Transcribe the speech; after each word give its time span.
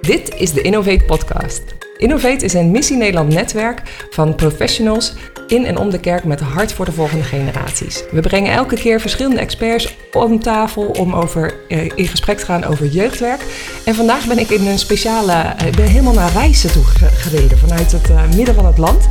Dit 0.00 0.34
is 0.36 0.52
de 0.52 0.60
Innovate 0.62 1.04
Podcast. 1.06 1.62
Innovate 1.96 2.44
is 2.44 2.52
een 2.52 2.70
Missie 2.70 2.96
Nederland 2.96 3.32
netwerk 3.34 3.82
van 4.10 4.34
professionals 4.34 5.14
in 5.46 5.64
en 5.64 5.76
om 5.78 5.90
de 5.90 6.00
kerk 6.00 6.24
met 6.24 6.40
hart 6.40 6.72
voor 6.72 6.84
de 6.84 6.92
volgende 6.92 7.24
generaties. 7.24 8.02
We 8.10 8.20
brengen 8.20 8.52
elke 8.52 8.74
keer 8.74 9.00
verschillende 9.00 9.40
experts 9.40 9.96
om 10.12 10.40
tafel 10.40 10.86
om 10.86 11.14
over, 11.14 11.54
eh, 11.68 11.84
in 11.94 12.06
gesprek 12.06 12.38
te 12.38 12.44
gaan 12.44 12.64
over 12.64 12.86
jeugdwerk. 12.86 13.40
En 13.84 13.94
vandaag 13.94 14.26
ben 14.26 14.38
ik 14.38 14.50
in 14.50 14.66
een 14.66 14.78
speciale, 14.78 15.32
eh, 15.32 15.72
ben 15.72 15.86
helemaal 15.86 16.14
naar 16.14 16.32
Rijssen 16.32 16.72
toe 16.72 16.84
ge- 16.84 17.10
gereden 17.10 17.58
vanuit 17.58 17.92
het 17.92 18.10
eh, 18.10 18.28
midden 18.34 18.54
van 18.54 18.66
het 18.66 18.78
land. 18.78 19.06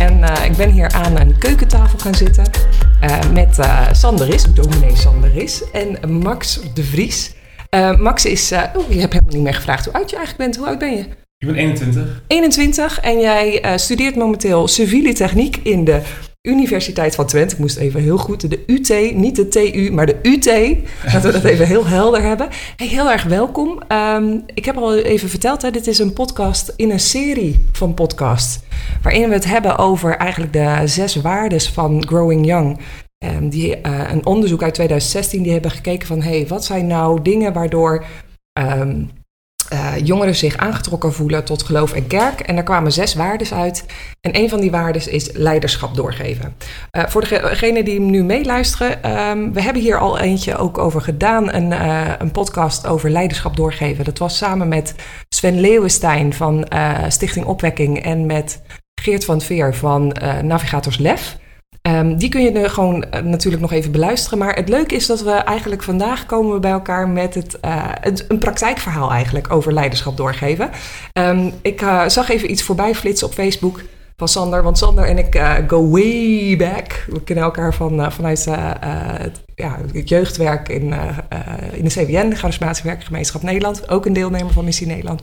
En 0.00 0.22
ik 0.44 0.56
ben 0.56 0.70
hier 0.70 0.88
aan 0.92 1.20
een 1.20 1.38
keukentafel 1.38 1.98
gaan 1.98 2.14
zitten 2.14 2.44
met 3.32 3.58
Sander 3.92 4.34
Is, 4.34 4.42
dominee 4.42 4.96
Sander 4.96 5.36
Is, 5.36 5.62
en 5.72 6.18
Max 6.22 6.60
de 6.74 6.84
Vries. 6.84 7.34
Eh, 7.70 7.98
Max 7.98 8.24
is, 8.24 8.50
eh 8.50 8.62
oh, 8.76 8.92
je 8.92 9.00
hebt 9.00 9.12
helemaal 9.12 9.34
niet 9.34 9.42
meer 9.42 9.54
gevraagd 9.54 9.84
hoe 9.84 9.94
oud 9.94 10.10
je 10.10 10.16
eigenlijk 10.16 10.44
bent. 10.44 10.56
Hoe 10.56 10.66
oud 10.66 10.78
ben 10.78 10.96
je? 10.96 11.04
Ik 11.38 11.46
ben 11.46 11.54
21. 11.54 12.22
21 12.26 13.00
en 13.00 13.20
jij 13.20 13.60
eh, 13.60 13.76
studeert 13.76 14.16
momenteel 14.16 14.68
civiele 14.68 15.12
techniek 15.12 15.56
in 15.62 15.84
de 15.84 16.00
Universiteit 16.42 17.14
van 17.14 17.26
Twente. 17.26 17.54
Ik 17.54 17.60
moest 17.60 17.76
even 17.76 18.00
heel 18.02 18.18
goed, 18.18 18.50
de 18.50 18.62
UT, 18.66 19.14
niet 19.14 19.36
de 19.36 19.48
TU, 19.48 19.90
maar 19.92 20.06
de 20.06 20.18
UT. 20.22 20.46
Laten 21.04 21.22
we 21.22 21.32
dat 21.32 21.44
even 21.52 21.66
heel 21.66 21.86
helder 21.86 22.22
hebben. 22.22 22.48
Hey, 22.76 22.86
heel 22.86 23.10
erg 23.10 23.22
welkom. 23.22 23.82
Ehm, 23.88 24.38
ik 24.54 24.64
heb 24.64 24.76
al 24.76 24.96
even 24.96 25.28
verteld, 25.28 25.62
hè, 25.62 25.70
dit 25.70 25.86
is 25.86 25.98
een 25.98 26.12
podcast 26.12 26.72
in 26.76 26.90
een 26.90 27.00
serie 27.00 27.64
van 27.72 27.94
podcasts. 27.94 28.60
Waarin 29.02 29.28
we 29.28 29.34
het 29.34 29.44
hebben 29.44 29.78
over 29.78 30.16
eigenlijk 30.16 30.52
de 30.52 30.82
zes 30.84 31.14
waardes 31.14 31.68
van 31.68 32.06
Growing 32.06 32.46
Young. 32.46 32.78
Ehm, 33.18 33.48
die, 33.48 33.76
eh, 33.76 34.10
een 34.12 34.26
onderzoek 34.26 34.62
uit 34.62 34.74
2016, 34.74 35.42
die 35.42 35.52
hebben 35.52 35.70
gekeken 35.70 36.06
van... 36.06 36.22
hey, 36.22 36.46
wat 36.46 36.64
zijn 36.64 36.86
nou 36.86 37.22
dingen 37.22 37.52
waardoor... 37.52 38.04
ehm, 38.52 39.04
eh, 39.68 39.92
jongeren 40.02 40.34
zich 40.34 40.56
aangetrokken 40.56 41.12
voelen 41.12 41.44
tot 41.44 41.62
geloof 41.62 41.92
en 41.92 42.06
kerk. 42.06 42.40
En 42.40 42.54
daar 42.54 42.64
kwamen 42.64 42.92
zes 42.92 43.14
waardes 43.14 43.54
uit. 43.54 43.84
En 44.20 44.36
een 44.36 44.48
van 44.48 44.60
die 44.60 44.70
waardes 44.70 45.08
is 45.08 45.32
leiderschap 45.32 45.94
doorgeven. 45.94 46.54
Eh, 46.90 47.06
voor 47.06 47.28
degenen 47.28 47.84
die 47.84 48.00
nu 48.00 48.24
meeluisteren, 48.24 49.02
ehm, 49.02 49.52
we 49.52 49.62
hebben 49.62 49.82
hier 49.82 49.98
al 49.98 50.18
eentje 50.18 50.56
ook 50.56 50.78
over 50.78 51.00
gedaan. 51.00 51.54
Een, 51.54 51.72
een 52.20 52.30
podcast 52.30 52.86
over 52.86 53.10
leiderschap 53.10 53.56
doorgeven. 53.56 54.04
Dat 54.04 54.18
was 54.18 54.36
samen 54.36 54.68
met 54.68 54.94
Sven 55.28 55.60
Leeuwenstein 55.60 56.32
van 56.32 56.66
Stichting 57.08 57.46
Opwekking 57.46 58.02
en 58.02 58.26
met 58.26 58.62
Geert 59.00 59.24
van 59.24 59.40
Veer 59.40 59.74
van 59.74 60.16
Navigators 60.42 60.98
Lef. 60.98 61.38
Ehm, 61.86 62.16
die 62.16 62.28
kun 62.28 62.42
je 62.42 62.50
nu 62.50 62.68
gewoon 62.68 63.02
eh, 63.02 63.22
natuurlijk 63.22 63.62
nog 63.62 63.72
even 63.72 63.92
beluisteren. 63.92 64.38
Maar 64.38 64.54
het 64.54 64.68
leuke 64.68 64.94
is 64.94 65.06
dat 65.06 65.22
we 65.22 65.30
eigenlijk 65.30 65.82
vandaag 65.82 66.26
komen 66.26 66.52
we 66.52 66.60
bij 66.60 66.70
elkaar 66.70 67.08
met 67.08 67.34
het, 67.34 67.60
eh, 67.60 67.84
een 68.28 68.38
praktijkverhaal 68.38 69.10
eigenlijk 69.10 69.52
over 69.52 69.72
leiderschap 69.72 70.16
doorgeven. 70.16 70.70
Ehm, 71.12 71.50
ik 71.62 71.80
eh, 71.80 72.08
zag 72.08 72.28
even 72.30 72.50
iets 72.50 72.62
voorbij 72.62 72.94
flitsen 72.94 73.26
op 73.26 73.32
Facebook 73.32 73.82
van 74.16 74.28
Sander. 74.28 74.62
Want 74.62 74.78
Sander 74.78 75.04
en 75.04 75.18
ik 75.18 75.40
go 75.66 75.90
way 75.90 76.56
back. 76.56 77.04
We 77.08 77.22
kennen 77.22 77.44
elkaar 77.44 77.74
van, 77.74 78.12
vanuit 78.12 78.44
het, 78.44 79.40
ja, 79.54 79.78
het 79.92 80.08
jeugdwerk 80.08 80.68
in, 80.68 80.94
in 81.72 81.84
de 81.84 81.90
CWN, 81.90 82.28
de 82.28 82.36
Charismatische 82.36 82.86
Werkgemeenschap 82.86 83.42
Nederland. 83.42 83.88
Ook 83.88 84.06
een 84.06 84.12
deelnemer 84.12 84.52
van 84.52 84.64
Missie 84.64 84.86
Nederland. 84.86 85.22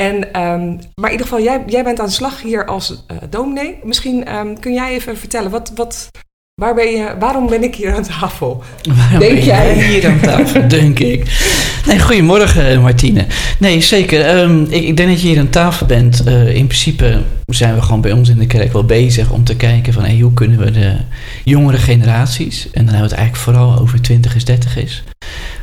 En, 0.00 0.32
ehm, 0.32 0.66
maar 0.94 1.10
in 1.10 1.10
ieder 1.10 1.26
geval, 1.26 1.42
jij, 1.42 1.62
jij 1.66 1.84
bent 1.84 2.00
aan 2.00 2.06
de 2.06 2.12
slag 2.12 2.42
hier 2.42 2.66
als 2.66 3.04
eh 3.06 3.16
dominee. 3.30 3.78
Misschien 3.82 4.24
ehm, 4.24 4.54
kun 4.60 4.72
jij 4.72 4.92
even 4.92 5.16
vertellen, 5.16 5.50
wat, 5.50 5.72
wat, 5.74 6.10
waar 6.54 6.74
ben 6.74 6.90
je, 6.90 7.14
waarom 7.18 7.46
ben 7.46 7.62
ik 7.62 7.74
hier 7.74 7.94
aan 7.94 8.02
tafel? 8.02 8.62
Waarom 8.96 9.18
Denk 9.18 9.34
ben 9.34 9.44
jij? 9.44 9.84
hier 9.84 10.08
aan 10.08 10.20
tafel, 10.20 10.68
denk 10.78 10.98
ik. 10.98 11.40
Nee, 11.86 12.00
goedemorgen 12.00 12.68
eh, 12.68 12.82
Martine. 12.82 13.26
Nee, 13.58 13.80
zeker. 13.80 14.20
Ehm, 14.26 14.62
ik, 14.62 14.82
ik 14.82 14.96
denk 14.96 15.08
dat 15.08 15.20
je 15.20 15.28
hier 15.28 15.38
aan 15.38 15.50
tafel 15.50 15.86
bent. 15.86 16.24
Eh, 16.24 16.54
in 16.54 16.66
principe 16.66 17.22
zijn 17.46 17.74
we 17.74 17.82
gewoon 17.82 18.00
bij 18.00 18.12
ons 18.12 18.28
in 18.28 18.38
de 18.38 18.46
kerk 18.46 18.72
wel 18.72 18.84
bezig 18.84 19.30
om 19.30 19.44
te 19.44 19.56
kijken 19.56 19.92
van 19.92 20.04
hey, 20.04 20.18
hoe 20.18 20.34
kunnen 20.34 20.58
we 20.58 20.70
de 20.70 20.96
jongere 21.44 21.78
generaties, 21.78 22.64
en 22.64 22.84
dan 22.84 22.94
hebben 22.94 23.08
we 23.10 23.14
het 23.14 23.18
eigenlijk 23.24 23.42
vooral 23.44 23.78
over 23.78 24.00
twintigers, 24.02 24.44
dertigers, 24.44 25.02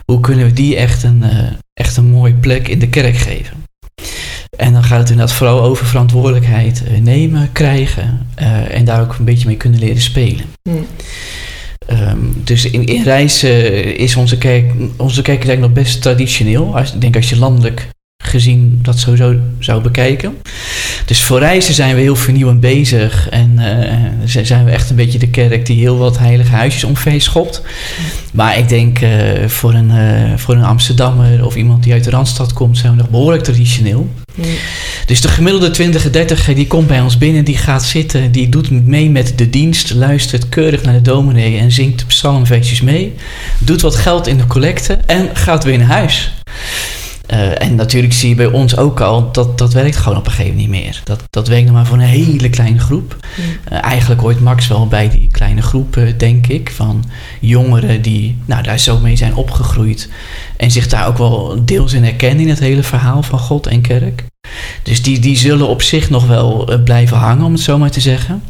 hoe 0.05 0.19
kunnen 0.19 0.45
we 0.45 0.53
die 0.53 0.75
echt 0.75 1.03
een, 1.03 1.23
eh, 1.23 1.51
echt 1.73 1.97
een 1.97 2.09
mooie 2.09 2.33
plek 2.33 2.67
in 2.67 2.79
de 2.79 2.89
kerk 2.89 3.17
geven? 3.17 3.66
En 4.57 4.73
dan 4.73 4.83
gaat 4.83 4.99
het 4.99 5.09
inderdaad 5.09 5.35
vooral 5.35 5.61
over 5.61 5.85
verantwoordelijkheid 5.85 6.83
eh, 6.83 6.99
nemen, 6.99 7.51
krijgen 7.51 8.27
eh, 8.35 8.75
en 8.75 8.85
daar 8.85 9.01
ook 9.01 9.15
een 9.19 9.25
beetje 9.25 9.47
mee 9.47 9.57
kunnen 9.57 9.79
leren 9.79 10.01
spelen. 10.01 10.45
Hm. 10.69 10.75
Ehm, 11.87 12.17
dus 12.43 12.69
in, 12.69 12.85
in 12.85 13.03
Rijssen 13.03 13.97
is 13.97 14.15
onze 14.15 14.37
kerk, 14.37 14.71
onze 14.97 15.21
kerk 15.21 15.39
is 15.39 15.47
eigenlijk 15.47 15.59
nog 15.59 15.83
best 15.83 16.01
traditioneel. 16.01 16.77
Als, 16.77 16.93
ik 16.93 17.01
denk 17.01 17.15
als 17.15 17.29
je 17.29 17.37
landelijk 17.37 17.87
gezien 18.23 18.79
dat 18.81 18.99
sowieso 18.99 19.35
zou 19.59 19.81
bekijken. 19.81 20.37
Dus 21.05 21.23
voor 21.23 21.39
Rijssen 21.39 21.73
zijn 21.73 21.95
we 21.95 22.01
heel 22.01 22.15
vernieuwend 22.15 22.59
bezig. 22.59 23.29
En 23.29 23.59
eh, 23.59 24.43
zijn 24.43 24.65
we 24.65 24.71
echt 24.71 24.89
een 24.89 24.95
beetje 24.95 25.19
de 25.19 25.29
kerk 25.29 25.65
die 25.65 25.79
heel 25.79 25.97
wat 25.97 26.17
heilige 26.17 26.51
huisjes 26.51 26.83
omver 26.83 27.21
schopt. 27.21 27.61
Maar 28.33 28.57
ik 28.57 28.69
denk 28.69 28.99
voor, 29.45 29.73
een, 29.73 30.39
voor 30.39 30.55
een 30.55 30.63
Amsterdammer 30.63 31.45
of 31.45 31.55
iemand 31.55 31.83
die 31.83 31.93
uit 31.93 32.03
de 32.03 32.09
Randstad 32.09 32.53
komt... 32.53 32.77
zijn 32.77 32.91
we 32.91 32.97
nog 32.97 33.09
behoorlijk 33.09 33.43
traditioneel. 33.43 34.09
Dus 35.05 35.21
de 35.21 35.27
gemiddelde 35.27 35.69
20 35.69 36.11
30 36.11 36.53
die 36.53 36.67
komt 36.67 36.87
bij 36.87 37.01
ons 37.01 37.17
binnen, 37.17 37.45
die 37.45 37.57
gaat 37.57 37.83
zitten, 37.83 38.31
die 38.31 38.49
doet 38.49 38.85
mee 38.85 39.09
met 39.09 39.33
de 39.35 39.49
dienst, 39.49 39.93
luistert 39.93 40.49
keurig 40.49 40.83
naar 40.83 40.93
de 40.93 41.01
dominee 41.01 41.57
en 41.57 41.71
zingt 41.71 41.99
de 41.99 42.05
psalmversies 42.05 42.81
mee, 42.81 43.13
doet 43.59 43.81
wat 43.81 43.95
geld 43.95 44.27
in 44.27 44.37
de 44.37 44.47
collecte 44.47 44.93
en 45.05 45.29
gaat 45.33 45.63
weer 45.63 45.77
naar 45.77 45.87
huis. 45.87 46.31
Eh, 47.27 47.61
en 47.61 47.75
natuurlijk 47.75 48.13
zie 48.13 48.29
je 48.29 48.35
bij 48.35 48.45
ons 48.45 48.77
ook 48.77 49.01
al 49.01 49.31
dat 49.31 49.57
dat 49.57 49.73
werkt 49.73 49.95
gewoon 49.95 50.17
op 50.17 50.25
een 50.25 50.31
gegeven 50.31 50.55
moment 50.55 50.71
niet 50.71 50.81
meer. 50.83 51.01
Dat, 51.03 51.23
dat 51.29 51.47
werkt 51.47 51.65
nog 51.65 51.73
maar 51.73 51.85
voor 51.85 51.97
een 51.97 52.03
hele 52.03 52.49
kleine 52.49 52.79
groep. 52.79 53.15
Eh, 53.63 53.83
eigenlijk 53.83 54.21
hoort 54.21 54.39
Max 54.39 54.67
wel 54.67 54.87
bij 54.87 55.09
die 55.09 55.27
kleine 55.31 55.61
groep, 55.61 55.97
eh, 55.97 56.13
denk 56.17 56.47
ik, 56.47 56.71
van 56.71 57.03
jongeren 57.39 58.01
die 58.01 58.37
nou, 58.45 58.63
daar 58.63 58.79
zo 58.79 58.99
mee 58.99 59.15
zijn 59.15 59.35
opgegroeid. 59.35 60.09
En 60.57 60.71
zich 60.71 60.87
daar 60.87 61.07
ook 61.07 61.17
wel 61.17 61.65
deels 61.65 61.93
in 61.93 62.03
herkennen 62.03 62.43
in 62.43 62.49
het 62.49 62.59
hele 62.59 62.83
verhaal 62.83 63.23
van 63.23 63.39
God 63.39 63.67
en 63.67 63.81
kerk. 63.81 64.25
Dus 64.83 65.03
die, 65.03 65.19
die 65.19 65.37
zullen 65.37 65.67
op 65.67 65.81
zich 65.81 66.09
nog 66.09 66.27
wel 66.27 66.79
blijven 66.83 67.17
hangen, 67.17 67.45
om 67.45 67.51
het 67.51 67.61
zo 67.61 67.77
maar 67.77 67.91
te 67.91 68.01
zeggen. 68.01 68.41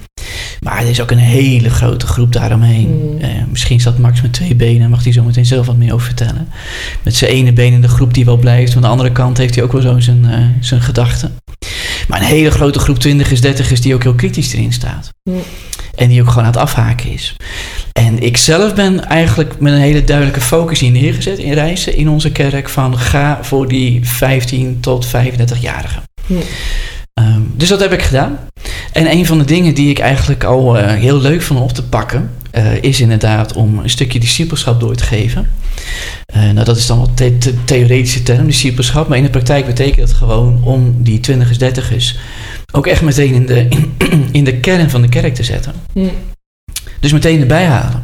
Maar 0.59 0.81
er 0.81 0.89
is 0.89 1.01
ook 1.01 1.11
een 1.11 1.17
hele 1.17 1.69
grote 1.69 2.07
groep 2.07 2.33
daaromheen. 2.33 3.11
Mm. 3.13 3.21
Eh, 3.21 3.29
misschien 3.49 3.79
staat 3.79 3.97
Max 3.97 4.21
met 4.21 4.33
twee 4.33 4.55
benen, 4.55 4.89
mag 4.89 5.03
hij 5.03 5.13
zo 5.13 5.23
meteen 5.23 5.45
zelf 5.45 5.65
wat 5.65 5.77
meer 5.77 5.93
over 5.93 6.05
vertellen. 6.05 6.47
Met 7.03 7.15
zijn 7.15 7.31
ene 7.31 7.53
been 7.53 7.73
in 7.73 7.81
de 7.81 7.88
groep 7.88 8.13
die 8.13 8.25
wel 8.25 8.38
blijft. 8.38 8.75
Aan 8.75 8.81
de 8.81 8.88
andere 8.88 9.11
kant 9.11 9.38
heeft 9.38 9.55
hij 9.55 9.63
ook 9.63 9.71
wel 9.71 9.81
zo 9.81 9.99
zijn, 9.99 10.25
eh, 10.25 10.39
zijn 10.59 10.81
gedachten. 10.81 11.35
Maar 12.07 12.19
een 12.19 12.25
hele 12.25 12.51
grote 12.51 12.79
groep 12.79 12.99
twintigers, 12.99 13.41
dertigers 13.41 13.81
die 13.81 13.93
ook 13.93 14.03
heel 14.03 14.15
kritisch 14.15 14.53
erin 14.53 14.73
staat. 14.73 15.09
Hm. 15.23 15.35
En 15.95 16.09
die 16.09 16.21
ook 16.21 16.27
gewoon 16.27 16.44
aan 16.44 16.51
het 16.51 16.61
afhaken 16.61 17.11
is. 17.11 17.35
En 17.91 18.23
ik 18.23 18.38
zelf 18.38 18.75
ben 18.75 19.05
eigenlijk 19.05 19.59
met 19.59 19.73
een 19.73 19.79
hele 19.79 20.03
duidelijke 20.03 20.41
focus 20.41 20.79
hier 20.79 20.91
neergezet 20.91 21.38
in 21.38 21.53
reizen 21.53 21.95
in 21.95 22.09
onze 22.09 22.31
kerk. 22.31 22.69
Van 22.69 22.97
ga 22.97 23.39
voor 23.41 23.67
die 23.67 23.99
15 24.03 24.77
tot 24.79 25.07
35-jarigen. 25.07 26.03
Hm. 26.25 26.33
Dus 27.57 27.69
dat 27.69 27.79
heb 27.79 27.91
ik 27.94 28.01
gedaan. 28.01 28.40
En 28.91 29.12
een 29.12 29.25
van 29.25 29.38
de 29.38 29.45
dingen 29.45 29.73
die 29.73 29.90
ik 29.90 30.00
eigenlijk 30.00 30.44
al 30.44 30.78
eh, 30.78 30.94
heel 30.94 31.19
leuk 31.22 31.41
vond 31.41 31.59
op 31.59 31.72
te 31.72 31.84
pakken, 31.84 32.31
eh, 32.51 32.81
is 32.84 33.01
inderdaad 33.01 33.53
om 33.53 33.79
een 33.79 33.90
stukje 33.90 34.19
discipelschap 34.19 34.79
door 34.79 34.95
te 34.95 35.03
geven. 35.03 35.50
Eh, 36.25 36.41
nou, 36.41 36.63
dat 36.66 36.78
is 36.78 36.85
dan 36.85 37.00
wat 37.00 37.18
the- 37.18 37.38
the- 37.38 37.63
theoretische 37.63 38.23
term, 38.23 38.45
discipelschap. 38.45 39.07
Maar 39.07 39.18
in 39.18 39.23
de 39.23 39.29
praktijk 39.29 39.66
betekent 39.66 40.07
het 40.09 40.18
gewoon 40.18 40.63
om 40.63 40.95
die 41.03 41.19
twintigers, 41.19 41.57
dertigers 41.57 42.18
ook 42.72 42.88
echt 42.88 43.01
meteen 43.01 43.34
in 43.34 43.45
de, 43.45 43.68
in 44.31 44.44
de 44.44 44.57
kern 44.59 44.89
van 44.89 45.01
de 45.01 45.09
kerk 45.09 45.35
te 45.35 45.44
zetten. 45.44 45.74
Dus 47.00 47.12
meteen 47.13 47.39
erbij 47.41 47.66
halen. 47.66 48.03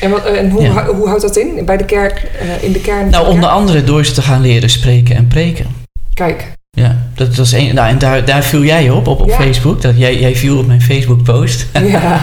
En, 0.00 0.10
wat, 0.10 0.24
en 0.24 0.50
hoe, 0.50 0.62
Ja. 0.62 0.86
hoe 0.86 1.06
houdt 1.08 1.22
dat 1.22 1.36
in? 1.36 1.64
Bij 1.64 1.76
de 1.76 1.84
kerk, 1.84 2.30
in 2.60 2.72
de 2.72 2.80
kern? 2.80 3.10
Nou, 3.10 3.24
de 3.24 3.30
onder 3.30 3.48
kerk? 3.48 3.54
andere 3.60 3.84
door 3.84 4.04
ze 4.04 4.12
te 4.12 4.22
gaan 4.22 4.40
leren 4.40 4.70
spreken 4.70 5.16
en 5.16 5.26
preken. 5.26 5.66
Kijk, 6.14 6.52
Ja, 6.76 6.96
dat, 7.14 7.38
is 7.38 7.52
een, 7.52 7.74
nou, 7.74 7.88
en 7.88 7.98
daar, 7.98 8.24
daar 8.24 8.42
viel 8.42 8.62
jij 8.62 8.90
op, 8.90 9.06
op, 9.06 9.20
op 9.20 9.28
Ja. 9.28 9.36
Facebook. 9.36 9.82
Dat 9.82 9.98
jij, 9.98 10.18
jij 10.20 10.36
viel 10.36 10.58
op 10.58 10.66
mijn 10.66 10.82
Facebook-post. 10.82 11.66
ja. 11.72 12.20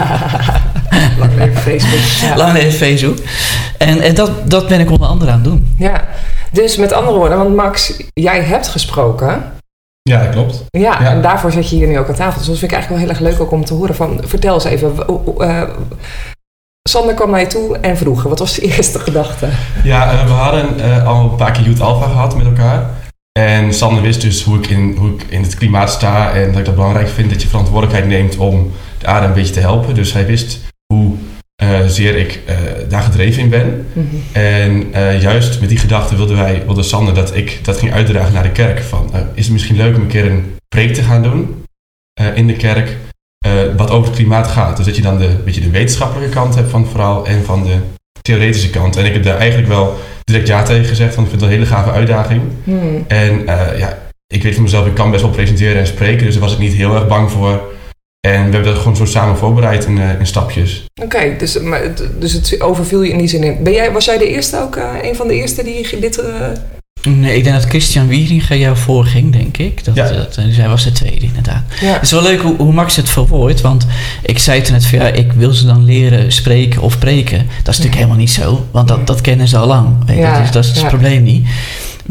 Lang 1.18 1.34
leven 1.36 1.56
Facebook. 1.62 2.28
Ja. 2.30 2.36
Lang 2.36 2.52
leven 2.52 2.72
Facebook. 2.72 3.16
En, 3.78 4.00
en 4.00 4.14
dat, 4.14 4.50
dat 4.50 4.68
ben 4.68 4.80
ik 4.80 4.90
onder 4.90 5.08
andere 5.08 5.30
aan 5.30 5.36
het 5.40 5.44
doen. 5.44 5.74
ja. 5.78 6.04
Dus 6.52 6.76
met 6.76 6.92
andere 6.92 7.16
woorden, 7.16 7.38
want 7.38 7.54
Max, 7.56 7.92
jij 8.12 8.40
hebt 8.42 8.68
gesproken. 8.68 9.42
Ja, 10.02 10.22
dat 10.22 10.30
klopt. 10.32 10.64
Ja, 10.70 10.80
Ja. 11.00 11.10
en 11.10 11.22
daarvoor 11.22 11.52
zit 11.52 11.68
je 11.70 11.76
hier 11.76 11.86
nu 11.88 11.98
ook 11.98 12.08
aan 12.08 12.14
tafel. 12.14 12.38
Dus 12.38 12.46
dat 12.48 12.58
vind 12.58 12.70
ik 12.70 12.76
eigenlijk 12.76 12.88
wel 12.90 13.14
heel 13.16 13.24
erg 13.26 13.32
leuk 13.36 13.46
ook 13.46 13.52
om 13.52 13.64
te 13.64 13.74
horen. 13.74 13.94
Van, 13.94 14.20
vertel 14.24 14.54
eens 14.54 14.64
even. 14.64 14.92
eh, 15.38 15.62
Sander 16.88 17.14
kwam 17.14 17.30
naar 17.30 17.40
je 17.40 17.46
toe 17.46 17.78
en 17.78 17.96
vroeg, 17.96 18.22
wat 18.22 18.38
was 18.38 18.54
de 18.54 18.60
eerste 18.76 18.98
gedachte? 18.98 19.48
Ja, 19.84 20.10
eh, 20.12 20.24
we 20.26 20.32
hadden 20.32 20.80
eh, 20.80 21.06
al 21.06 21.20
een 21.30 21.36
paar 21.36 21.50
keer 21.52 21.64
Youth 21.64 21.80
Alpha 21.80 22.06
gehad 22.06 22.36
met 22.36 22.46
elkaar. 22.46 22.86
En 23.38 23.74
Sander 23.74 24.02
wist 24.02 24.20
dus 24.20 24.42
hoe 24.42 24.58
ik, 24.58 24.66
in, 24.66 24.94
hoe 24.96 25.14
ik 25.14 25.22
in 25.28 25.42
het 25.42 25.54
klimaat 25.54 25.90
sta 25.90 26.32
en 26.32 26.50
dat 26.50 26.58
ik 26.58 26.64
dat 26.64 26.74
belangrijk 26.74 27.08
vind 27.08 27.30
dat 27.30 27.42
je 27.42 27.48
verantwoordelijkheid 27.48 28.08
neemt 28.08 28.36
om 28.36 28.72
de 28.98 29.06
aarde 29.06 29.26
een 29.26 29.32
beetje 29.32 29.52
te 29.52 29.60
helpen. 29.60 29.94
Dus 29.94 30.12
hij 30.12 30.26
wist 30.26 30.60
hoe 30.86 31.16
eh, 31.60 31.86
zeer 31.86 32.16
ik 32.16 32.40
eh, 32.46 32.56
daar 32.88 33.02
gedreven 33.02 33.42
in 33.42 33.48
ben. 33.48 33.86
Mhm. 33.92 34.06
En 34.32 34.92
eh, 34.92 35.22
juist 35.22 35.60
met 35.60 35.68
die 35.68 35.78
gedachte 35.78 36.16
wilde 36.16 36.34
wij, 36.34 36.62
wilde 36.66 36.82
Sander 36.82 37.14
dat 37.14 37.36
ik 37.36 37.58
dat 37.62 37.78
ging 37.78 37.92
uitdragen 37.92 38.32
naar 38.32 38.42
de 38.42 38.52
kerk. 38.52 38.80
Van, 38.82 39.10
is 39.34 39.44
het 39.44 39.52
misschien 39.52 39.76
leuk 39.76 39.96
om 39.96 40.02
een 40.02 40.08
keer 40.08 40.30
een 40.30 40.56
preek 40.68 40.94
te 40.94 41.02
gaan 41.02 41.22
doen 41.22 41.64
in 42.34 42.46
de 42.46 42.56
kerk, 42.56 42.96
wat 43.76 43.90
over 43.90 44.06
het 44.06 44.16
klimaat 44.16 44.46
gaat. 44.46 44.76
Dus 44.76 44.86
dat 44.86 44.96
je 44.96 45.02
dan 45.02 45.18
de, 45.18 45.40
beetje 45.44 45.60
de 45.60 45.70
wetenschappelijke 45.70 46.34
kant 46.34 46.54
hebt 46.54 46.70
van 46.70 46.80
het 46.80 46.90
verhaal 46.90 47.26
en 47.26 47.44
van 47.44 47.64
de 47.64 47.78
theoretische 48.22 48.70
kant. 48.70 48.96
En 48.96 49.04
ik 49.04 49.12
heb 49.12 49.22
daar 49.22 49.38
eigenlijk 49.38 49.68
wel 49.68 49.98
direct 50.24 50.46
ja 50.48 50.62
tegen 50.62 50.84
gezegd, 50.84 51.14
want 51.14 51.26
ik 51.26 51.32
vind 51.32 51.42
het 51.42 51.50
een 51.50 51.56
hele 51.58 51.70
gave 51.76 51.90
uitdaging. 51.90 52.42
Hmm. 52.64 53.04
En 53.08 53.46
eh, 53.48 53.78
ja, 53.78 53.98
ik 54.26 54.42
weet 54.42 54.54
van 54.54 54.62
mezelf, 54.62 54.86
ik 54.86 54.94
kan 54.94 55.10
best 55.10 55.22
wel 55.22 55.30
presenteren 55.32 55.76
en 55.80 55.86
spreken, 55.86 56.24
dus 56.24 56.32
daar 56.34 56.42
was 56.42 56.52
ik 56.52 56.58
niet 56.58 56.72
heel 56.72 56.94
erg 56.94 57.06
bang 57.08 57.30
voor. 57.30 57.50
En 58.28 58.44
we 58.46 58.52
hebben 58.52 58.64
dat 58.64 58.78
gewoon 58.78 58.96
zo 58.96 59.04
samen 59.04 59.36
voorbereid 59.36 59.84
in, 59.84 59.98
eh, 59.98 60.18
in 60.18 60.26
stapjes. 60.26 60.84
Oké, 61.02 61.34
dus, 61.38 61.60
maar 61.60 61.82
het- 61.82 62.08
dus 62.18 62.32
het 62.32 62.60
overviel 62.60 63.02
je 63.02 63.10
in 63.12 63.18
die 63.18 63.28
zin 63.28 63.42
in. 63.44 63.62
Ben 63.62 63.72
jij, 63.72 63.92
was 63.92 64.04
jij 64.04 64.18
de 64.18 64.28
eerste 64.28 64.60
ook, 64.60 64.76
eh, 64.76 64.88
een 65.02 65.14
van 65.16 65.28
de 65.28 65.34
eerste 65.34 65.64
die 65.64 66.00
dit... 66.00 66.22
eh, 67.02 67.12
Nee, 67.12 67.36
ik 67.36 67.44
denk 67.44 67.56
dat 67.56 67.68
Christian 67.68 68.08
Wieringa 68.08 68.54
jou 68.54 68.76
voorging, 68.76 69.32
denk 69.32 69.56
ik. 69.56 69.84
Dat, 69.84 69.94
Ja. 69.94 70.08
dat, 70.08 70.34
dus 70.34 70.56
hij 70.56 70.68
was 70.68 70.84
de 70.84 70.92
tweede, 70.92 71.26
inderdaad. 71.26 71.62
ja. 71.80 71.92
Het 71.92 72.02
is 72.02 72.10
wel 72.10 72.22
leuk 72.22 72.40
hoe, 72.40 72.56
hoe 72.56 72.72
Max 72.72 72.96
het 72.96 73.08
verwoordt, 73.10 73.60
want 73.60 73.86
ik 74.22 74.38
zei 74.38 74.60
toen 74.62 74.72
net 74.72 74.86
van 74.86 74.98
ja, 74.98 75.06
ik 75.06 75.32
wil 75.32 75.52
ze 75.52 75.66
dan 75.66 75.84
leren 75.84 76.32
spreken 76.32 76.82
of 76.82 76.98
preken. 76.98 77.38
Dat 77.38 77.48
is 77.56 77.64
natuurlijk 77.66 77.94
helemaal 77.94 78.16
niet 78.16 78.30
zo, 78.30 78.66
want 78.70 78.88
dat, 78.88 79.06
dat 79.06 79.20
kennen 79.20 79.48
ze 79.48 79.56
al 79.56 79.66
lang. 79.66 79.96
Weet 80.06 80.16
je, 80.16 80.38
dus 80.40 80.50
dat 80.50 80.64
is 80.64 80.70
het 80.70 80.80
ja. 80.80 80.88
probleem 80.88 81.22
niet. 81.22 81.46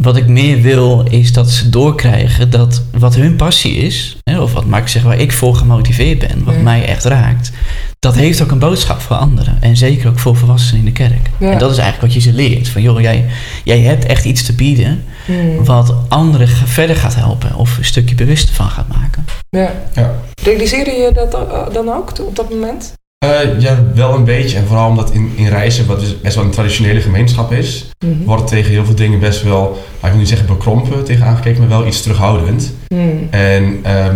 Wat 0.01 0.17
ik 0.17 0.27
meer 0.27 0.61
wil 0.61 1.05
is 1.09 1.33
dat 1.33 1.49
ze 1.51 1.69
doorkrijgen 1.69 2.49
dat 2.49 2.81
wat 2.91 3.15
hun 3.15 3.35
passie 3.35 3.75
is, 3.75 4.17
hè, 4.23 4.39
of 4.39 4.53
wat 4.53 4.65
Max 4.65 4.91
zegt, 4.91 5.05
waar 5.05 5.19
ik 5.19 5.31
voor 5.31 5.55
gemotiveerd 5.55 6.19
ben, 6.19 6.43
wat 6.43 6.55
Ja. 6.55 6.61
mij 6.61 6.85
echt 6.85 7.03
raakt, 7.03 7.51
dat 7.99 8.15
heeft 8.15 8.41
ook 8.41 8.51
een 8.51 8.59
boodschap 8.59 8.99
voor 9.01 9.15
anderen. 9.15 9.57
En 9.61 9.77
zeker 9.77 10.09
ook 10.09 10.19
voor 10.19 10.35
volwassenen 10.35 10.79
in 10.79 10.85
de 10.85 10.91
kerk. 10.91 11.29
Ja. 11.39 11.51
En 11.51 11.57
dat 11.57 11.71
is 11.71 11.77
eigenlijk 11.77 12.13
wat 12.13 12.23
je 12.23 12.29
ze 12.29 12.35
leert. 12.35 12.67
Van 12.67 12.81
joh, 12.81 12.99
jij, 13.01 13.25
jij 13.63 13.79
hebt 13.79 14.05
echt 14.05 14.25
iets 14.25 14.43
te 14.43 14.53
bieden 14.53 15.03
Hmm. 15.25 15.63
wat 15.65 15.93
anderen 16.07 16.47
verder 16.47 16.95
gaat 16.95 17.15
helpen 17.15 17.55
of 17.55 17.77
een 17.77 17.85
stukje 17.85 18.15
bewuster 18.15 18.55
van 18.55 18.69
gaat 18.69 18.87
maken. 18.87 19.25
ja. 19.49 19.71
Ja. 19.95 20.15
Realiseerde 20.43 20.91
je 20.91 21.11
dat 21.13 21.33
eh, 21.33 21.73
dan 21.73 21.89
ook 21.89 22.11
op 22.27 22.35
dat 22.35 22.49
moment? 22.49 22.93
Eh, 23.25 23.59
ja, 23.59 23.83
wel 23.95 24.13
een 24.15 24.23
beetje. 24.23 24.57
En 24.57 24.65
vooral 24.67 24.89
omdat 24.89 25.11
in, 25.11 25.31
in 25.35 25.47
Reizen, 25.47 25.87
wat 25.87 25.99
dus 25.99 26.21
best 26.21 26.35
wel 26.35 26.43
een 26.43 26.51
traditionele 26.51 27.01
gemeenschap 27.01 27.51
is, 27.51 27.89
Mhm. 28.05 28.23
wordt 28.25 28.47
tegen 28.47 28.71
heel 28.71 28.85
veel 28.85 28.95
dingen 28.95 29.19
best 29.19 29.43
wel, 29.43 29.61
nou, 29.61 29.75
ik 30.01 30.09
wil 30.09 30.17
niet 30.17 30.27
zeggen 30.27 30.47
bekrompen 30.47 31.03
tegen 31.03 31.25
aangekeken, 31.25 31.59
maar 31.59 31.69
wel 31.69 31.87
iets 31.87 32.01
terughoudend. 32.01 32.73
Hmm. 32.87 33.27
En 33.29 33.79
ehm, 33.83 34.15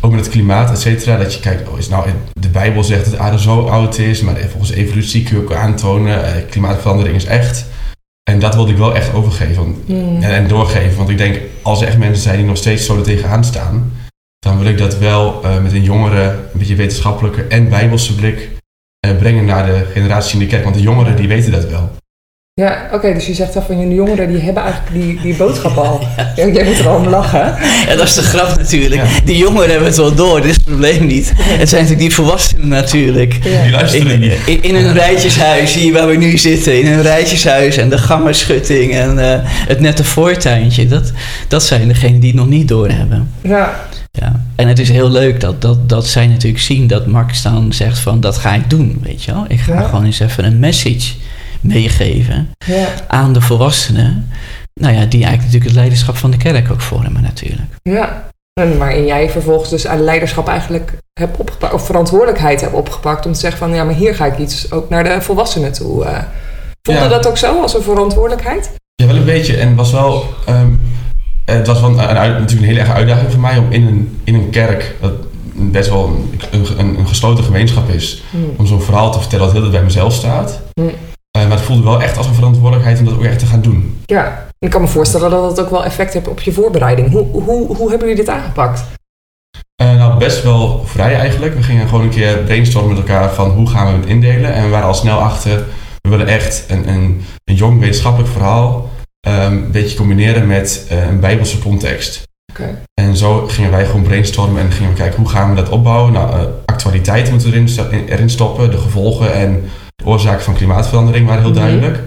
ook 0.00 0.10
met 0.10 0.20
het 0.20 0.28
klimaat, 0.28 0.70
et 0.70 0.80
cetera, 0.80 1.16
dat 1.16 1.34
je 1.34 1.40
kijkt, 1.40 1.68
oh, 1.68 1.78
is 1.78 1.88
nou, 1.88 2.08
de 2.40 2.48
Bijbel 2.48 2.84
zegt 2.84 3.04
dat 3.04 3.12
de 3.12 3.18
aarde 3.18 3.40
zo 3.40 3.60
oud 3.66 3.98
is, 3.98 4.20
maar 4.20 4.36
volgens 4.50 4.72
evolutie 4.72 5.22
kun 5.22 5.36
je 5.36 5.42
ook 5.42 5.52
aantonen, 5.54 6.24
eh, 6.24 6.32
klimaatverandering 6.50 7.16
is 7.16 7.24
echt. 7.24 7.64
En 8.30 8.38
dat 8.38 8.54
wilde 8.54 8.70
ik 8.72 8.78
wel 8.78 8.94
echt 8.94 9.14
overgeven 9.14 9.54
want- 9.56 9.76
Hmm. 9.86 10.22
en, 10.22 10.30
en 10.34 10.48
doorgeven. 10.48 10.96
Want 10.96 11.08
ik 11.08 11.18
denk, 11.18 11.38
als 11.62 11.80
er 11.80 11.86
echt 11.88 11.98
mensen 11.98 12.22
zijn 12.22 12.36
die 12.36 12.46
nog 12.46 12.56
steeds 12.56 12.84
zo 12.86 12.96
er 12.96 13.02
tegenaan 13.02 13.44
staan, 13.44 13.92
dan 14.50 14.58
wil 14.58 14.68
ik 14.68 14.78
dat 14.78 14.98
wel 14.98 15.40
eh, 15.44 15.62
met 15.62 15.72
een 15.72 15.82
jongere, 15.82 16.22
een 16.22 16.58
beetje 16.58 16.74
wetenschappelijke 16.74 17.42
en 17.42 17.68
bijbelse 17.68 18.14
blik 18.14 18.48
eh, 19.00 19.16
brengen 19.18 19.44
naar 19.44 19.66
de 19.66 19.86
generatie 19.92 20.32
in 20.32 20.38
de 20.38 20.46
kerk. 20.46 20.62
Want 20.62 20.74
de 20.74 20.82
jongeren 20.82 21.16
die 21.16 21.28
weten 21.28 21.52
dat 21.52 21.70
wel. 21.70 21.90
Ja, 22.54 22.88
oké, 22.92 23.12
dus 23.12 23.26
je 23.26 23.34
zegt 23.34 23.54
dan 23.54 23.62
van 23.62 23.80
jullie 23.80 23.94
jongeren 23.94 24.28
die 24.28 24.40
hebben 24.40 24.62
eigenlijk 24.62 24.92
die, 24.94 25.20
die 25.20 25.34
boodschap 25.36 25.76
al. 25.76 26.00
Ja, 26.36 26.46
jij 26.46 26.64
moet 26.64 26.78
er 26.78 26.88
al 26.88 26.96
om 26.96 27.06
lachen. 27.08 27.54
Ja, 27.88 27.96
dat 27.96 28.06
is 28.06 28.14
de 28.14 28.22
grap 28.22 28.56
natuurlijk. 28.56 28.94
Ja. 29.02 29.06
Die 29.24 29.36
jongeren 29.36 29.68
hebben 29.68 29.86
het 29.88 29.96
wel 29.96 30.14
door, 30.14 30.40
dit 30.40 30.50
is 30.50 30.56
het 30.56 30.64
probleem 30.64 31.06
niet. 31.06 31.32
Het 31.36 31.68
zijn 31.68 31.82
natuurlijk 31.82 32.08
die 32.08 32.14
volwassenen 32.14 32.68
natuurlijk. 32.68 33.38
Ja. 33.42 33.62
Die 33.62 33.70
luisteren 33.70 34.10
In, 34.12 34.20
niet. 34.20 34.32
in, 34.46 34.62
in 34.62 34.74
een 34.74 34.92
rijtjeshuis, 34.92 35.74
hier 35.74 35.92
waar 35.92 36.06
we 36.06 36.16
nu 36.16 36.38
zitten, 36.38 36.80
in 36.80 36.86
een 36.86 37.02
rijtjeshuis 37.02 37.76
en 37.76 37.88
de 37.88 37.98
gammerschutting 37.98 38.94
en 38.94 39.32
eh, 39.32 39.38
het 39.44 39.80
nette 39.80 40.04
voortuintje. 40.04 40.86
Dat, 40.86 41.12
dat 41.48 41.62
zijn 41.62 41.88
degenen 41.88 42.20
die 42.20 42.30
het 42.30 42.38
nog 42.38 42.48
niet 42.48 42.68
doorhebben. 42.68 43.32
Ja, 43.42 43.86
Ja. 44.12 44.29
En 44.60 44.68
het 44.68 44.78
is 44.78 44.88
heel 44.88 45.10
leuk 45.10 45.40
dat, 45.40 45.62
dat, 45.62 45.88
dat 45.88 46.06
zij 46.06 46.26
natuurlijk 46.26 46.62
zien 46.62 46.86
dat 46.86 47.06
Max 47.06 47.42
dan 47.42 47.72
zegt 47.72 47.98
van 47.98 48.20
dat 48.20 48.36
ga 48.38 48.54
ik 48.54 48.70
doen, 48.70 48.98
weet 49.02 49.22
je 49.24 49.32
wel. 49.32 49.44
Ik 49.48 49.60
ga 49.60 49.72
Ja. 49.74 49.82
gewoon 49.88 50.04
eens 50.04 50.20
even 50.20 50.44
een 50.44 50.58
message 50.58 51.12
meegeven 51.60 52.50
ja, 52.66 52.86
aan 53.08 53.32
de 53.32 53.40
volwassenen. 53.40 54.28
Nou 54.80 54.94
ja, 54.94 55.00
die 55.00 55.10
eigenlijk 55.24 55.40
natuurlijk 55.42 55.64
het 55.64 55.74
leiderschap 55.74 56.16
van 56.16 56.30
de 56.30 56.36
kerk 56.36 56.70
ook 56.70 56.80
vormen 56.80 57.22
natuurlijk. 57.22 57.68
ja. 57.82 58.28
En 58.60 58.78
waarin 58.78 59.06
jij 59.06 59.30
vervolgens 59.30 59.70
dus 59.70 59.86
aan 59.86 60.04
leiderschap 60.04 60.48
eigenlijk 60.48 60.92
hebt 61.20 61.36
opgepakt, 61.36 61.72
of 61.72 61.86
verantwoordelijkheid 61.86 62.60
hebt 62.60 62.72
opgepakt 62.74 63.26
om 63.26 63.32
te 63.32 63.38
zeggen 63.38 63.58
van 63.58 63.74
ja, 63.74 63.84
maar 63.84 63.94
hier 63.94 64.14
ga 64.14 64.26
ik 64.26 64.38
iets 64.38 64.72
ook 64.72 64.88
naar 64.90 65.04
de 65.04 65.20
volwassenen 65.20 65.72
toe. 65.72 66.04
eh. 66.04 66.22
Voelde 66.82 67.00
Ja. 67.00 67.08
dat 67.08 67.26
ook 67.26 67.36
zo 67.38 67.60
als 67.62 67.74
een 67.74 67.82
verantwoordelijkheid? 67.82 68.70
Ja, 68.94 69.06
wel 69.06 69.16
een 69.16 69.24
beetje. 69.24 69.56
En 69.56 69.66
het 69.68 69.76
was 69.76 69.92
wel, 69.92 70.24
ehm, 70.46 70.70
het 71.56 71.66
was 71.66 71.80
wel 71.80 71.90
een, 71.90 71.96
natuurlijk 71.96 72.50
een 72.50 72.64
hele 72.64 72.80
erge 72.80 72.92
uitdaging 72.92 73.30
voor 73.30 73.40
mij 73.40 73.58
om 73.58 73.66
in 73.70 73.86
een, 73.86 74.18
in 74.24 74.34
een 74.34 74.50
kerk, 74.50 74.96
dat 75.00 75.12
best 75.54 75.88
wel 75.88 76.06
een, 76.50 76.64
een, 76.78 76.98
een 76.98 77.08
gesloten 77.08 77.44
gemeenschap 77.44 77.88
is, 77.88 78.22
Hmm. 78.30 78.54
om 78.56 78.66
zo'n 78.66 78.82
verhaal 78.82 79.12
te 79.12 79.20
vertellen 79.20 79.44
dat 79.46 79.62
heel 79.62 79.70
bij 79.70 79.82
mezelf 79.82 80.12
staat. 80.12 80.60
Hmm. 80.72 80.90
Eh, 81.30 81.42
maar 81.42 81.56
het 81.56 81.60
voelde 81.60 81.82
wel 81.82 82.02
echt 82.02 82.16
als 82.16 82.26
een 82.26 82.34
verantwoordelijkheid 82.34 82.98
om 82.98 83.04
dat 83.04 83.14
ook 83.14 83.24
echt 83.24 83.38
te 83.38 83.46
gaan 83.46 83.60
doen. 83.60 84.00
Ja, 84.04 84.46
ik 84.58 84.70
kan 84.70 84.80
me 84.80 84.86
voorstellen 84.88 85.30
dat 85.30 85.56
dat 85.56 85.64
ook 85.64 85.70
wel 85.70 85.84
effect 85.84 86.12
heeft 86.12 86.28
op 86.28 86.40
je 86.40 86.52
voorbereiding. 86.52 87.10
Hoe, 87.10 87.26
hoe, 87.32 87.76
hoe 87.76 87.90
hebben 87.90 88.08
jullie 88.08 88.24
dit 88.24 88.34
aangepakt? 88.34 88.84
Eh, 89.74 89.94
nou, 89.94 90.18
best 90.18 90.42
wel 90.42 90.82
vrij 90.84 91.14
eigenlijk. 91.14 91.54
We 91.54 91.62
gingen 91.62 91.88
gewoon 91.88 92.04
een 92.04 92.10
keer 92.10 92.36
brainstormen 92.38 92.90
met 92.94 92.98
elkaar 92.98 93.32
van 93.32 93.50
hoe 93.50 93.68
gaan 93.68 93.86
we 93.86 93.98
het 94.00 94.08
indelen. 94.08 94.52
En 94.52 94.64
we 94.64 94.70
waren 94.70 94.86
al 94.86 94.94
snel 94.94 95.18
achter, 95.18 95.64
we 96.00 96.08
willen 96.08 96.26
echt 96.26 96.64
een, 96.68 96.88
een, 96.88 97.24
een 97.44 97.54
jong 97.54 97.80
wetenschappelijk 97.80 98.32
verhaal 98.32 98.88
ehm, 99.20 99.52
een 99.52 99.70
beetje 99.70 99.96
combineren 99.96 100.46
met 100.46 100.86
eh, 100.88 101.06
een 101.06 101.20
bijbelse 101.20 101.58
context. 101.58 102.22
En 103.00 103.16
zo 103.16 103.46
gingen 103.46 103.70
wij 103.70 103.86
gewoon 103.86 104.02
brainstormen 104.02 104.62
en 104.62 104.72
gingen 104.72 104.90
we 104.90 104.96
kijken 104.96 105.18
hoe 105.18 105.28
gaan 105.28 105.50
we 105.50 105.56
dat 105.56 105.68
opbouwen. 105.68 106.12
Nou, 106.12 106.32
eh, 106.32 106.40
actualiteit 106.64 107.30
moeten 107.30 107.48
we 107.48 107.54
erin, 107.54 107.68
sto- 107.68 107.88
in- 107.90 108.06
erin 108.08 108.30
stoppen. 108.30 108.70
De 108.70 108.78
gevolgen 108.78 109.32
en 109.34 109.62
de 109.96 110.04
oorzaken 110.04 110.42
van 110.44 110.54
klimaatverandering 110.54 111.26
waren 111.26 111.42
heel 111.42 111.50
Mhm. 111.52 111.60
duidelijk. 111.60 111.98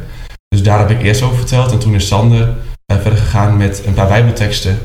Dus 0.48 0.64
daar 0.64 0.80
heb 0.80 0.90
ik 0.90 1.02
eerst 1.04 1.22
over 1.22 1.38
verteld. 1.38 1.72
En 1.72 1.80
toen 1.80 1.96
is 1.96 2.08
Sander 2.08 2.54
eh, 2.86 2.98
verder 2.98 3.20
gegaan 3.20 3.58
met 3.58 3.84
een 3.86 3.94
paar 3.94 4.08
bijbelteksten 4.08 4.78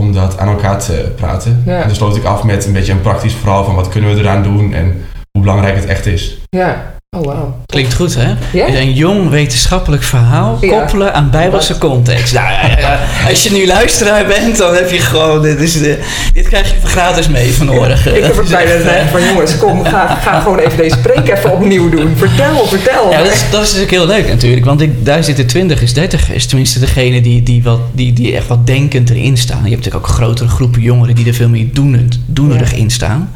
om 0.00 0.12
dat 0.12 0.38
aan 0.38 0.48
elkaar 0.48 0.78
te 0.78 1.12
praten. 1.16 1.62
Ja. 1.66 1.80
En 1.80 1.86
dan 1.86 1.96
sloot 1.96 2.16
ik 2.16 2.24
af 2.24 2.42
met 2.42 2.66
een 2.66 2.72
beetje 2.72 2.92
een 2.92 3.00
praktisch 3.00 3.34
verhaal 3.34 3.64
van 3.64 3.74
wat 3.74 3.88
kunnen 3.88 4.14
we 4.14 4.20
eraan 4.20 4.42
doen 4.42 4.72
en 4.74 5.04
hoe 5.32 5.42
belangrijk 5.42 5.76
het 5.76 5.84
echt 5.86 6.06
is. 6.06 6.36
Ja. 6.48 6.94
Oh. 7.24 7.42
Klinkt 7.66 7.94
goed, 7.94 8.16
hè? 8.18 8.34
Een 8.78 8.92
jong 8.92 9.30
wetenschappelijk 9.30 10.02
verhaal 10.02 10.58
Ja. 10.60 10.68
koppelen 10.68 11.14
aan 11.14 11.30
bijbelse 11.30 11.78
context. 11.78 12.34
Nou, 12.34 12.46
ja, 12.80 12.98
als 13.28 13.42
je 13.42 13.52
nu 13.52 13.66
luisteraar 13.66 14.26
bent, 14.26 14.56
dan 14.58 14.74
heb 14.74 14.90
je 14.90 14.98
gewoon... 14.98 15.42
Dit, 15.42 15.60
is 15.60 15.72
de, 15.80 15.98
dit 16.32 16.48
krijg 16.48 16.70
je 16.70 16.86
gratis 16.86 17.28
mee 17.28 17.52
vanmorgen. 17.52 18.16
Ik 18.16 18.22
heb 18.22 18.40
is 18.40 18.50
bijna 18.50 18.70
gezegd 18.70 19.10
van 19.10 19.24
jongens, 19.24 19.58
kom, 19.58 19.84
ga, 19.84 20.18
ga 20.22 20.40
gewoon 20.40 20.58
even 20.58 20.76
deze 20.76 20.98
preek 20.98 21.28
even 21.28 21.52
opnieuw 21.52 21.88
doen. 21.90 22.16
Vertel, 22.16 22.66
vertel. 22.66 23.10
Ja, 23.10 23.18
dat 23.22 23.32
is, 23.32 23.40
dat 23.50 23.62
is 23.62 23.72
natuurlijk 23.72 23.90
heel 23.90 24.06
leuk 24.06 24.28
natuurlijk. 24.28 24.64
Want 24.64 24.80
ik, 24.80 25.04
daar 25.04 25.24
zitten 25.24 25.46
twintigers, 25.46 25.92
dertigers. 25.94 26.46
Tenminste, 26.46 26.78
degene 26.78 27.20
die, 27.20 27.42
die, 27.42 27.62
wat, 27.62 27.80
die, 27.92 28.12
die 28.12 28.36
echt 28.36 28.46
wat 28.46 28.66
denkend 28.66 29.10
erin 29.10 29.36
staan. 29.36 29.62
Je 29.64 29.70
hebt 29.70 29.84
natuurlijk 29.84 30.08
ook 30.08 30.14
grotere 30.16 30.48
groepen 30.48 30.80
jongeren 30.80 31.14
die 31.14 31.26
er 31.26 31.34
veel 31.34 31.48
meer 31.48 31.68
doenend, 31.72 32.18
doenerig 32.26 32.70
Ja. 32.70 32.76
in 32.76 32.90
staan. 32.90 33.30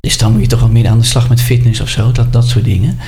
Dus 0.00 0.18
dan 0.18 0.32
moet 0.32 0.40
je 0.40 0.46
toch 0.46 0.60
wat 0.60 0.70
meer 0.70 0.88
aan 0.88 0.98
de 0.98 1.04
slag 1.04 1.28
met 1.28 1.40
fitness 1.42 1.80
of 1.80 1.88
zo. 1.88 2.12
Dat, 2.12 2.32
dat 2.32 2.48
soort 2.48 2.64
dingen. 2.64 2.98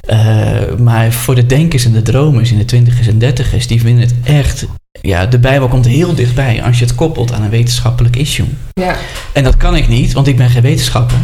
Eh, 0.00 0.74
maar 0.78 1.12
voor 1.12 1.34
de 1.34 1.46
denkers 1.46 1.84
en 1.84 1.92
de 1.92 2.02
dromers 2.02 2.50
in 2.52 2.58
de 2.58 2.64
twintigers 2.64 3.06
en 3.06 3.18
dertigers... 3.18 3.66
die 3.66 3.80
vinden 3.80 4.04
het 4.04 4.14
echt... 4.24 4.66
Ja, 5.00 5.26
de 5.26 5.38
Bijbel 5.38 5.68
komt 5.68 5.86
heel 5.86 6.14
dichtbij 6.14 6.62
als 6.62 6.78
je 6.78 6.84
het 6.84 6.94
koppelt 6.94 7.32
aan 7.32 7.42
een 7.42 7.50
wetenschappelijk 7.50 8.16
issue. 8.16 8.46
Ja. 8.72 8.96
En 9.32 9.44
dat 9.44 9.56
kan 9.56 9.76
ik 9.76 9.88
niet, 9.88 10.12
want 10.12 10.26
ik 10.26 10.36
ben 10.36 10.50
geen 10.50 10.62
wetenschapper. 10.62 11.16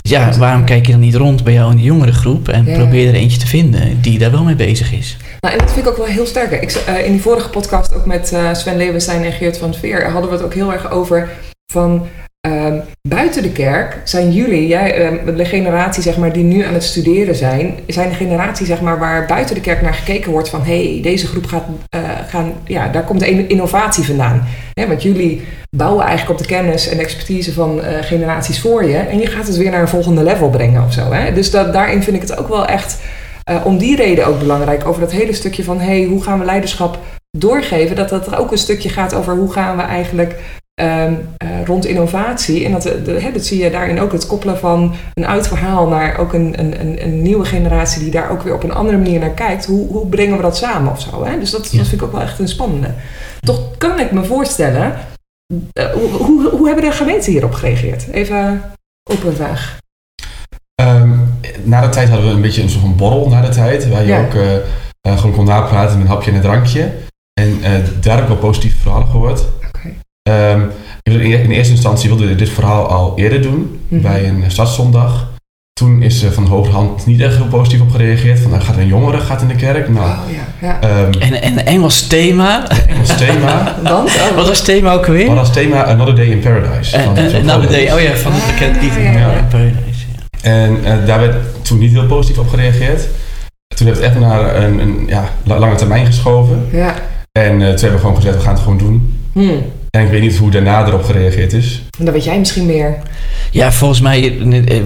Dus 0.00 0.10
ja, 0.12 0.38
waarom 0.38 0.64
kijk 0.64 0.86
je 0.86 0.92
dan 0.92 1.00
niet 1.00 1.14
rond 1.14 1.44
bij 1.44 1.52
jou 1.52 1.70
in 1.70 1.76
de 1.76 1.82
jongere 1.82 2.12
groep 2.12 2.48
en 2.48 2.64
Ja. 2.64 2.76
probeer 2.76 3.08
er 3.08 3.14
eentje 3.14 3.38
te 3.38 3.46
vinden 3.46 4.00
die 4.00 4.18
daar 4.18 4.30
wel 4.30 4.44
mee 4.44 4.54
bezig 4.54 4.92
is? 4.92 5.16
Nou, 5.40 5.54
en 5.54 5.60
dat 5.60 5.72
vind 5.72 5.86
ik 5.86 5.90
ook 5.92 5.98
wel 5.98 6.06
heel 6.06 6.26
sterk. 6.26 6.62
Ik, 6.62 6.70
eh, 6.70 7.06
in 7.06 7.12
die 7.12 7.20
vorige 7.20 7.48
podcast, 7.48 7.94
ook 7.94 8.06
met 8.06 8.32
eh, 8.32 8.54
Sven 8.54 8.76
Leeuwenstein 8.76 9.22
en 9.24 9.32
Geert 9.32 9.58
van 9.58 9.74
Veer, 9.74 10.10
hadden 10.10 10.30
we 10.30 10.36
het 10.36 10.44
ook 10.44 10.54
heel 10.54 10.72
erg 10.72 10.90
over 10.90 11.28
van 11.72 12.06
ehm, 12.44 12.80
buiten 13.08 13.42
de 13.42 13.52
kerk 13.52 14.00
zijn 14.04 14.32
jullie, 14.32 14.66
jij, 14.66 14.94
ehm, 14.94 15.36
de 15.36 15.44
generatie 15.44 16.02
zeg 16.02 16.16
maar, 16.16 16.32
die 16.32 16.44
nu 16.44 16.64
aan 16.64 16.74
het 16.74 16.84
studeren 16.84 17.34
zijn, 17.34 17.74
zijn 17.86 18.08
de 18.08 18.14
generatie 18.14 18.66
zeg 18.66 18.80
maar, 18.80 18.98
waar 18.98 19.26
buiten 19.26 19.54
de 19.54 19.60
kerk 19.60 19.82
naar 19.82 19.94
gekeken 19.94 20.32
wordt 20.32 20.48
van 20.48 20.62
hé, 20.62 20.92
hey, 20.92 21.02
deze 21.02 21.26
groep 21.26 21.46
gaat, 21.46 21.64
eh, 21.88 22.00
gaan, 22.28 22.52
ja, 22.64 22.88
daar 22.88 23.04
komt 23.04 23.22
innovatie 23.22 24.04
vandaan. 24.04 24.46
Want 24.88 25.02
jullie 25.02 25.42
bouwen 25.76 26.04
eigenlijk 26.06 26.40
op 26.40 26.46
de 26.46 26.54
kennis 26.54 26.88
en 26.88 26.98
expertise 26.98 27.52
van 27.52 27.82
eh, 27.82 28.02
generaties 28.02 28.60
voor 28.60 28.84
je 28.84 28.96
en 28.96 29.18
je 29.18 29.26
gaat 29.26 29.46
het 29.46 29.56
weer 29.56 29.70
naar 29.70 29.80
een 29.80 29.88
volgende 29.88 30.22
level 30.22 30.50
brengen 30.50 30.84
of 30.84 30.92
zo. 30.92 31.12
Hè? 31.12 31.32
Dus 31.32 31.50
dat, 31.50 31.72
daarin 31.72 32.02
vind 32.02 32.16
ik 32.16 32.22
het 32.22 32.38
ook 32.38 32.48
wel 32.48 32.66
echt 32.66 32.98
eh, 33.44 33.66
om 33.66 33.78
die 33.78 33.96
reden 33.96 34.26
ook 34.26 34.38
belangrijk. 34.38 34.86
Over 34.86 35.00
dat 35.00 35.12
hele 35.12 35.32
stukje 35.32 35.64
van 35.64 35.80
hey, 35.80 36.04
hoe 36.04 36.22
gaan 36.22 36.38
we 36.38 36.44
leiderschap 36.44 36.98
doorgeven. 37.38 37.96
Dat 37.96 38.08
dat 38.08 38.36
ook 38.36 38.52
een 38.52 38.58
stukje 38.58 38.88
gaat 38.88 39.14
over 39.14 39.34
hoe 39.34 39.52
gaan 39.52 39.76
we 39.76 39.82
eigenlijk 39.82 40.34
ehm, 40.74 41.14
ehm, 41.36 41.64
rond 41.64 41.86
innovatie. 41.86 42.64
En 42.64 42.72
dat, 42.72 42.82
de, 42.82 43.16
hè, 43.20 43.32
dat 43.32 43.44
zie 43.44 43.62
je 43.62 43.70
daarin 43.70 44.00
ook 44.00 44.12
het 44.12 44.26
koppelen 44.26 44.58
van 44.58 44.94
een 45.14 45.26
oud 45.26 45.48
verhaal 45.48 45.88
naar 45.88 46.18
ook 46.18 46.32
een, 46.32 46.54
een, 46.58 46.80
een, 46.80 47.04
een 47.04 47.22
nieuwe 47.22 47.44
generatie 47.44 48.02
die 48.02 48.10
daar 48.10 48.30
ook 48.30 48.42
weer 48.42 48.54
op 48.54 48.62
een 48.62 48.72
andere 48.74 48.96
manier 48.98 49.20
naar 49.20 49.30
kijkt. 49.30 49.64
Hoe, 49.66 49.88
hoe 49.88 50.06
brengen 50.06 50.36
we 50.36 50.42
dat 50.42 50.56
samen 50.56 50.92
of 50.92 51.00
zo? 51.00 51.24
Hè? 51.24 51.38
Dus 51.38 51.50
dat, 51.50 51.70
Ja. 51.70 51.78
dat 51.78 51.88
vind 51.88 52.00
ik 52.00 52.06
ook 52.06 52.12
wel 52.12 52.22
echt 52.22 52.38
een 52.38 52.48
spannende. 52.48 52.90
Toch 53.40 53.76
kan 53.78 54.00
ik 54.00 54.10
me 54.12 54.24
voorstellen, 54.24 54.94
eh, 55.72 55.86
hoe, 55.92 56.08
hoe, 56.10 56.48
hoe 56.50 56.66
hebben 56.66 56.84
de 56.84 56.92
gemeenten 56.92 57.32
hierop 57.32 57.52
gereageerd? 57.52 58.06
Even 58.10 58.62
open 59.10 59.34
vraag. 59.36 59.76
Ehm, 60.74 61.10
na 61.62 61.80
de 61.80 61.88
tijd 61.88 62.08
hadden 62.08 62.28
we 62.28 62.34
een 62.34 62.40
beetje 62.40 62.62
een 62.62 62.68
soort 62.70 62.82
van 62.82 62.96
borrel 62.96 63.28
na 63.28 63.40
de 63.40 63.48
tijd. 63.48 63.88
Waar 63.88 64.00
je 64.02 64.08
Ja. 64.08 64.20
ook 64.24 64.34
eh, 64.34 64.54
eh, 64.56 65.18
gewoon 65.18 65.32
kon 65.36 65.44
napraten 65.44 65.96
met 65.98 66.06
een 66.06 66.12
hapje 66.12 66.30
en 66.30 66.36
een 66.36 66.42
drankje. 66.42 66.90
En 67.40 67.62
eh, 67.62 67.72
daar 68.00 68.14
heb 68.14 68.22
ik 68.22 68.28
wel 68.28 68.36
positieve 68.36 68.78
verhalen 68.78 69.08
gehoord. 69.08 69.44
Ehm, 70.30 70.60
in 71.02 71.20
in 71.20 71.50
eerste 71.50 71.72
instantie 71.72 72.08
wilden 72.08 72.28
we 72.28 72.34
dit 72.34 72.48
verhaal 72.48 72.86
al 72.88 73.12
eerder 73.16 73.42
doen. 73.42 73.80
Mhm. 73.88 74.02
Bij 74.02 74.28
een 74.28 74.42
eh, 74.42 74.48
stadszondag. 74.50 75.32
Toen 75.72 76.02
is 76.02 76.22
er 76.22 76.32
van 76.32 76.44
de 76.44 76.50
hogerhand 76.50 77.06
niet 77.06 77.20
echt 77.20 77.36
heel 77.36 77.46
positief 77.46 77.80
op 77.80 77.90
gereageerd. 77.90 78.40
Van, 78.40 78.50
nou, 78.50 78.62
gaat 78.62 78.76
een 78.76 78.86
jongere 78.86 79.20
gaat 79.20 79.42
in 79.42 79.48
de 79.48 79.54
kerk. 79.54 79.88
Nou, 79.88 80.06
Oh 80.06 80.16
ja, 80.60 80.66
ja. 80.68 80.80
ehm 80.80 81.12
En, 81.20 81.42
en 81.42 81.66
Engels 81.66 82.06
thema. 82.06 82.68
Engels 82.88 83.16
thema. 83.16 83.76
Want? 83.82 84.08
Oh, 84.08 84.36
Wat 84.36 84.46
was 84.48 84.56
het 84.56 84.66
thema 84.66 84.92
ook 84.92 85.06
alweer? 85.06 85.26
Wat 85.26 85.38
als 85.38 85.52
thema 85.52 85.84
Another 85.84 86.14
Day 86.16 86.26
in 86.26 86.40
Paradise. 86.40 86.96
Eh, 86.96 87.04
van 87.04 87.16
eh, 87.16 87.34
Another. 87.34 87.70
Day, 87.70 87.92
oh 87.92 88.00
ja, 88.00 88.14
van 88.16 88.32
het 88.32 88.46
bekend 88.46 88.82
lied. 88.82 88.90
Ah, 88.90 89.02
ja, 89.04 89.10
ja. 89.12 89.18
Ja, 89.18 89.46
Paradise. 89.50 90.04
En 90.42 90.84
eh, 90.84 91.06
daar 91.06 91.20
werd 91.20 91.36
toen 91.64 91.78
niet 91.78 91.92
heel 91.92 92.06
positief 92.06 92.38
op 92.38 92.48
gereageerd. 92.48 93.08
Toen 93.76 93.86
heeft 93.86 93.98
het 93.98 94.06
echt 94.08 94.18
naar 94.18 94.56
een, 94.62 94.78
een 94.78 95.04
ja, 95.06 95.28
la- 95.44 95.58
lange 95.58 95.74
termijn 95.74 96.06
geschoven. 96.06 96.66
Ja. 96.72 96.94
En 97.32 97.52
eh, 97.52 97.58
toen 97.58 97.66
hebben 97.68 97.92
we 97.92 97.98
gewoon 97.98 98.16
gezegd, 98.16 98.36
we 98.36 98.42
gaan 98.42 98.52
het 98.54 98.62
gewoon 98.62 98.78
doen. 98.78 99.18
Hmm. 99.32 99.62
En 99.94 100.04
ik 100.04 100.10
weet 100.10 100.20
niet 100.20 100.36
hoe 100.36 100.50
daarna 100.50 100.86
erop 100.86 101.04
gereageerd 101.04 101.52
is. 101.52 101.82
Dan 101.98 102.12
weet 102.12 102.24
jij 102.24 102.38
misschien 102.38 102.66
meer. 102.66 102.96
Ja, 103.50 103.72
volgens 103.72 104.00
mij 104.00 104.38
eh, 104.40 104.76
eh, 104.76 104.82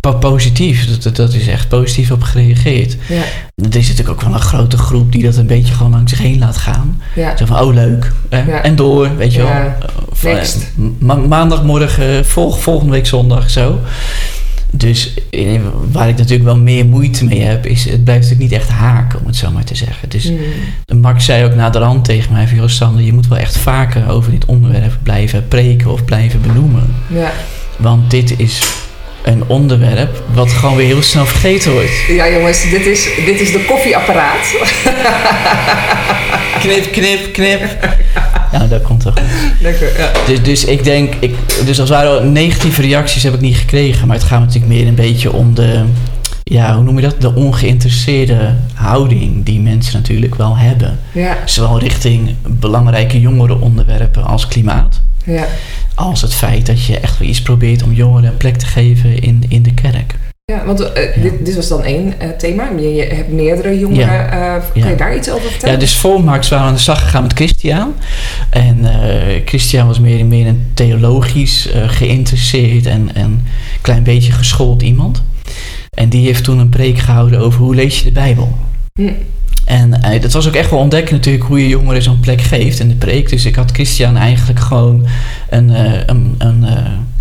po- 0.00 0.12
positief. 0.18 0.86
Dat, 0.88 1.02
dat, 1.02 1.16
dat 1.16 1.34
is 1.34 1.46
echt 1.48 1.68
positief 1.68 2.10
op 2.10 2.22
gereageerd. 2.22 2.96
Ja. 3.08 3.22
Er 3.70 3.76
is 3.76 3.88
natuurlijk 3.88 4.08
ook 4.08 4.22
wel 4.22 4.34
een 4.34 4.40
grote 4.40 4.76
groep 4.76 5.12
die 5.12 5.22
dat 5.22 5.36
een 5.36 5.46
beetje 5.46 5.74
gewoon 5.74 5.92
langs 5.92 6.12
zich 6.12 6.20
heen 6.22 6.38
laat 6.38 6.56
gaan. 6.56 7.02
Ja. 7.14 7.36
Zo 7.36 7.46
van, 7.46 7.60
oh 7.60 7.74
leuk. 7.74 8.12
hè, 8.28 8.38
Ja. 8.42 8.62
En 8.62 8.76
door, 8.76 9.16
weet 9.16 9.32
je 9.32 9.38
wel. 9.38 9.46
Ja. 9.48 9.76
Of, 10.10 10.24
eh, 10.24 10.32
Next. 10.32 10.56
ma- 10.98 11.14
maandagmorgen, 11.14 12.26
volg, 12.26 12.60
volgende 12.62 12.92
week 12.92 13.06
zondag, 13.06 13.50
zo. 13.50 13.80
Dus 14.76 15.14
eh, 15.30 15.60
waar 15.92 16.08
ik 16.08 16.16
natuurlijk 16.16 16.44
wel 16.44 16.56
meer 16.58 16.86
moeite 16.86 17.24
mee 17.24 17.40
heb, 17.40 17.66
is 17.66 17.84
het 17.84 18.04
blijft 18.04 18.22
natuurlijk 18.22 18.50
niet 18.50 18.60
echt 18.60 18.70
haken, 18.70 19.20
om 19.20 19.26
het 19.26 19.36
zo 19.36 19.50
maar 19.50 19.64
te 19.64 19.74
zeggen. 19.74 20.08
Dus 20.08 20.32
Hmm. 20.86 21.00
Max 21.00 21.24
zei 21.24 21.44
ook 21.44 21.54
na 21.54 21.70
de 21.70 21.78
rand 21.78 22.04
tegen 22.04 22.32
mij 22.32 22.48
van, 22.48 22.70
Sander, 22.70 23.04
je 23.04 23.12
moet 23.12 23.28
wel 23.28 23.38
echt 23.38 23.58
vaker 23.58 24.10
over 24.10 24.30
dit 24.30 24.44
onderwerp 24.44 24.98
blijven 25.02 25.48
preken 25.48 25.90
of 25.90 26.04
blijven 26.04 26.40
benoemen. 26.40 26.94
Ja. 27.06 27.32
Want 27.76 28.10
dit 28.10 28.38
is 28.38 28.62
een 29.22 29.44
onderwerp 29.46 30.22
wat 30.32 30.52
gewoon 30.52 30.76
weer 30.76 30.86
heel 30.86 31.02
snel 31.02 31.26
vergeten 31.26 31.72
wordt. 31.72 32.04
ja, 32.08 32.30
jongens, 32.30 32.70
dit 32.70 32.86
is, 32.86 33.08
dit 33.24 33.40
is 33.40 33.52
de 33.52 33.64
koffieapparaat. 33.64 34.54
Knip, 36.60 36.92
knip, 36.92 37.32
knip. 37.32 37.62
Ja, 38.58 38.66
dat 38.66 38.82
komt 38.82 39.00
toch. 39.00 39.14
Lekker, 39.60 39.98
ja. 39.98 40.10
Dus, 40.26 40.42
dus 40.42 40.64
ik 40.64 40.84
denk, 40.84 41.14
ik, 41.20 41.34
dus 41.66 41.80
als 41.80 41.88
het 41.88 41.98
ware 41.98 42.24
negatieve 42.24 42.82
reacties 42.82 43.22
heb 43.22 43.34
ik 43.34 43.40
niet 43.40 43.56
gekregen. 43.56 44.06
Maar 44.06 44.16
het 44.16 44.26
gaat 44.26 44.40
natuurlijk 44.40 44.72
meer 44.72 44.86
een 44.86 44.94
beetje 44.94 45.32
om 45.32 45.54
de, 45.54 45.84
ja, 46.42 46.74
hoe 46.74 46.84
noem 46.84 46.96
je 46.96 47.02
dat? 47.02 47.20
De 47.20 47.34
ongeïnteresseerde 47.34 48.54
houding 48.74 49.44
die 49.44 49.60
mensen 49.60 49.94
natuurlijk 49.94 50.34
wel 50.34 50.56
hebben. 50.56 50.98
Ja, 51.12 51.36
Zowel 51.44 51.78
richting 51.78 52.34
belangrijke 52.48 53.20
jongere 53.20 53.60
onderwerpen 53.60 54.24
als 54.24 54.48
klimaat. 54.48 55.00
ja. 55.24 55.46
Als 55.94 56.22
het 56.22 56.34
feit 56.34 56.66
dat 56.66 56.84
je 56.84 56.98
echt 57.00 57.18
wel 57.18 57.28
iets 57.28 57.42
probeert 57.42 57.82
om 57.82 57.92
jongeren 57.92 58.30
een 58.30 58.36
plek 58.36 58.56
te 58.56 58.66
geven 58.66 59.22
in, 59.22 59.44
in 59.48 59.62
de 59.62 59.74
kerk. 59.74 60.14
Ja, 60.54 60.64
want 60.64 60.92
eh, 60.92 61.16
Ja. 61.16 61.22
Dit, 61.22 61.44
dit 61.46 61.54
was 61.54 61.68
dan 61.68 61.82
één 61.82 62.20
eh, 62.20 62.28
thema. 62.28 62.68
Je, 62.76 62.94
je 62.94 63.02
hebt 63.02 63.32
meerdere 63.32 63.78
jongeren. 63.78 64.30
eh, 64.32 64.38
kan 64.72 64.82
Ja. 64.82 64.88
je 64.88 64.94
daar 64.96 65.16
iets 65.16 65.30
over 65.30 65.50
vertellen? 65.50 65.74
Ja, 65.74 65.80
dus 65.80 65.96
voor 65.96 66.24
Max 66.24 66.48
waren 66.48 66.64
we 66.64 66.70
aan 66.70 66.76
de 66.76 66.82
slag 66.82 67.02
gegaan 67.02 67.22
met 67.22 67.32
Christian. 67.32 67.94
En 68.50 68.78
Christian 69.44 69.86
was 69.86 70.00
meer, 70.00 70.26
meer 70.26 70.46
een 70.46 70.66
theologisch 70.74 71.68
geïnteresseerd 71.86 72.86
en 72.86 73.10
en 73.14 73.22
een 73.24 73.42
klein 73.80 74.02
beetje 74.02 74.32
geschoold 74.32 74.82
iemand. 74.82 75.22
En 75.90 76.08
die 76.08 76.26
heeft 76.26 76.44
toen 76.44 76.58
een 76.58 76.68
preek 76.68 76.98
gehouden 76.98 77.40
over 77.40 77.60
hoe 77.60 77.74
lees 77.74 77.98
je 77.98 78.04
de 78.04 78.12
Bijbel. 78.12 78.58
Hm. 78.92 79.08
En 79.64 80.02
eh, 80.02 80.20
dat 80.22 80.32
was 80.32 80.48
ook 80.48 80.54
echt 80.54 80.70
wel 80.70 80.78
ontdekken 80.78 81.14
natuurlijk 81.14 81.44
hoe 81.44 81.60
je 81.62 81.68
jongeren 81.68 82.02
zo'n 82.02 82.20
plek 82.20 82.40
geeft 82.40 82.78
in 82.78 82.88
de 82.88 82.94
preek. 82.94 83.28
Dus 83.28 83.44
ik 83.44 83.54
had 83.54 83.70
Christian 83.72 84.16
eigenlijk 84.16 84.60
gewoon 84.60 85.06
een, 85.50 85.68
een, 86.06 86.34
een 86.38 86.64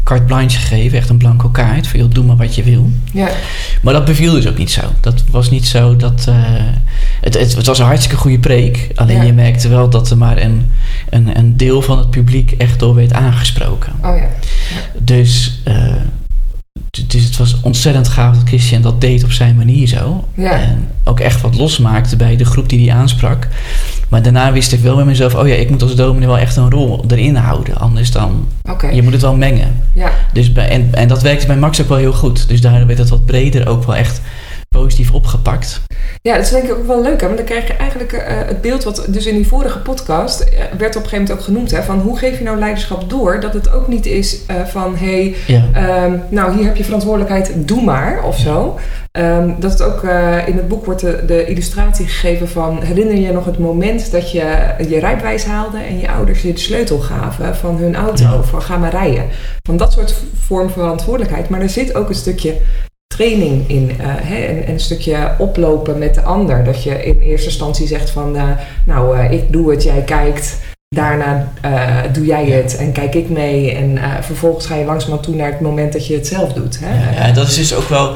carte 0.03 0.23
blanche 0.23 0.57
gegeven, 0.59 0.97
echt 0.97 1.09
een 1.09 1.17
blanco 1.17 1.49
kaart. 1.49 1.87
Van 1.87 1.99
joh, 1.99 2.11
doe 2.11 2.25
maar 2.25 2.35
wat 2.35 2.55
je 2.55 2.63
wil. 2.63 2.89
Ja, 3.13 3.29
Maar 3.81 3.93
dat 3.93 4.05
beviel 4.05 4.33
dus 4.33 4.47
ook 4.47 4.57
niet 4.57 4.71
zo. 4.71 4.81
Dat 4.99 5.23
was 5.31 5.49
niet 5.49 5.65
zo 5.65 5.95
dat. 5.95 6.25
eh, 6.27 6.35
het, 7.21 7.33
het, 7.39 7.55
het 7.55 7.65
was 7.65 7.79
een 7.79 7.85
hartstikke 7.85 8.17
goede 8.17 8.39
preek. 8.39 8.87
Alleen 8.95 9.15
Ja. 9.17 9.23
je 9.23 9.33
merkte 9.33 9.67
wel 9.67 9.89
dat 9.89 10.09
er 10.09 10.17
maar 10.17 10.37
een, 10.41 10.71
een, 11.09 11.37
een 11.37 11.57
deel 11.57 11.81
van 11.81 11.97
het 11.97 12.09
publiek 12.09 12.51
echt 12.51 12.79
door 12.79 12.95
werd 12.95 13.13
aangesproken. 13.13 13.93
oh 14.03 14.17
ja. 14.17 14.29
Dus, 14.97 15.59
eh, 15.63 15.85
dus 17.07 17.23
het 17.23 17.37
was 17.37 17.57
ontzettend 17.61 18.07
gaaf 18.07 18.35
dat 18.35 18.47
Christian 18.47 18.81
dat 18.81 19.01
deed 19.01 19.23
op 19.23 19.31
zijn 19.31 19.55
manier 19.55 19.87
zo. 19.87 20.27
Ja. 20.33 20.59
En 20.59 20.89
ook 21.03 21.19
echt 21.19 21.41
wat 21.41 21.55
losmaakte 21.55 22.15
bij 22.15 22.35
de 22.35 22.45
groep 22.45 22.69
die 22.69 22.89
hij 22.89 22.99
aansprak. 22.99 23.47
Maar 24.09 24.21
daarna 24.21 24.51
wist 24.51 24.71
ik 24.73 24.79
wel 24.79 24.95
bij 24.95 25.05
mezelf: 25.05 25.35
oh 25.35 25.47
ja, 25.47 25.53
ik 25.53 25.69
moet 25.69 25.81
als 25.81 25.95
dominee 25.95 26.27
wel 26.27 26.37
echt 26.37 26.55
een 26.55 26.69
rol 26.69 27.03
erin 27.07 27.35
houden. 27.35 27.77
Anders 27.77 28.11
dan. 28.11 28.47
Je 28.93 29.03
moet 29.03 29.11
het 29.11 29.21
wel 29.21 29.35
mengen. 29.35 29.75
Ja, 29.93 30.11
Dus 30.33 30.51
bij, 30.51 30.69
en, 30.69 30.89
en 30.91 31.07
dat 31.07 31.21
werkte 31.21 31.47
bij 31.47 31.57
Max 31.57 31.81
ook 31.81 31.87
wel 31.87 31.97
heel 31.97 32.13
goed. 32.13 32.47
Dus 32.47 32.61
daardoor 32.61 32.87
werd 32.87 32.99
het 32.99 33.09
wat 33.09 33.25
breder 33.25 33.67
ook 33.67 33.83
wel 33.83 33.95
echt 33.95 34.21
positief 34.73 35.11
opgepakt. 35.13 35.81
Ja, 36.21 36.35
dat 36.35 36.43
is 36.45 36.49
denk 36.51 36.63
ik 36.63 36.71
ook 36.71 36.87
wel 36.87 37.01
leuk, 37.01 37.19
hè? 37.21 37.25
want 37.25 37.37
dan 37.37 37.45
krijg 37.47 37.67
je 37.67 37.73
eigenlijk 37.73 38.13
eh, 38.13 38.35
het 38.45 38.61
beeld 38.61 38.83
wat 38.83 39.05
dus 39.09 39.25
in 39.25 39.35
die 39.35 39.47
vorige 39.47 39.79
podcast 39.79 40.39
eh, 40.41 40.47
werd 40.77 40.95
op 40.95 41.03
een 41.03 41.09
gegeven 41.09 41.11
moment 41.17 41.31
ook 41.31 41.41
genoemd, 41.41 41.71
hè, 41.71 41.83
van 41.83 41.99
hoe 41.99 42.17
geef 42.17 42.37
je 42.37 42.43
nou 42.43 42.59
leiderschap 42.59 43.09
door, 43.09 43.39
dat 43.39 43.53
het 43.53 43.71
ook 43.71 43.87
niet 43.87 44.05
is 44.05 44.39
eh, 44.47 44.55
van, 44.65 44.95
hé, 44.95 45.05
hey, 45.05 45.35
Ja. 45.47 45.63
ehm, 45.73 46.17
nou 46.29 46.55
hier 46.55 46.65
heb 46.65 46.75
je 46.75 46.83
verantwoordelijkheid, 46.83 47.51
doe 47.67 47.81
maar, 47.83 48.23
of 48.23 48.37
zo. 48.37 48.79
Ehm, 49.11 49.49
dat 49.59 49.71
het 49.71 49.81
ook 49.81 50.03
in 50.47 50.55
het 50.55 50.67
boek 50.67 50.85
wordt 50.85 51.01
de, 51.01 51.23
de 51.27 51.45
illustratie 51.45 52.07
gegeven 52.07 52.49
van, 52.49 52.81
herinner 52.81 53.15
je 53.17 53.31
nog 53.31 53.45
het 53.45 53.57
moment 53.59 54.11
dat 54.11 54.31
je 54.31 54.73
je 54.87 54.99
rijbewijs 54.99 55.45
haalde 55.45 55.77
en 55.77 55.99
je 55.99 56.11
ouders 56.11 56.41
je 56.41 56.53
de 56.53 56.59
sleutel 56.59 56.99
gaven 56.99 57.55
van 57.55 57.77
hun 57.77 57.95
auto, 57.95 58.23
Ja. 58.23 58.41
van 58.43 58.61
ga 58.61 58.77
maar 58.77 58.91
rijden. 58.91 59.25
Van 59.67 59.77
dat 59.77 59.91
soort 59.93 60.15
vorm 60.39 60.69
van 60.69 60.81
verantwoordelijkheid, 60.83 61.49
maar 61.49 61.61
er 61.61 61.69
zit 61.69 61.95
ook 61.95 62.09
een 62.09 62.15
stukje 62.15 62.55
training 63.15 63.69
in 63.69 63.91
eh, 63.99 64.05
hè, 64.07 64.35
en, 64.35 64.65
en 64.65 64.73
een 64.73 64.79
stukje 64.79 65.31
oplopen 65.37 65.97
met 65.97 66.15
de 66.15 66.21
ander. 66.21 66.63
Dat 66.63 66.83
je 66.83 67.05
in 67.05 67.19
eerste 67.19 67.47
instantie 67.47 67.87
zegt 67.87 68.09
van, 68.09 68.35
eh, 68.35 68.43
nou, 68.85 69.17
eh, 69.17 69.31
ik 69.31 69.51
doe 69.51 69.71
het, 69.71 69.83
jij 69.83 70.01
kijkt. 70.01 70.57
Daarna 70.95 71.47
doe 72.11 72.25
jij 72.25 72.45
het 72.45 72.75
en 72.75 72.91
kijk 72.91 73.15
ik 73.15 73.29
mee. 73.29 73.71
En 73.71 73.99
vervolgens 74.21 74.65
ga 74.65 74.75
je 74.75 74.85
langzamerhand 74.85 75.23
toe 75.23 75.35
naar 75.35 75.51
het 75.51 75.59
moment 75.59 75.93
dat 75.93 76.07
je 76.07 76.13
het 76.13 76.27
zelf 76.27 76.53
doet. 76.53 76.79
Hè? 76.81 77.19
Ja, 77.19 77.27
ja, 77.27 77.33
dat 77.33 77.47
is 77.47 77.55
dus 77.55 77.73
ook 77.73 77.89
wel. 77.89 78.13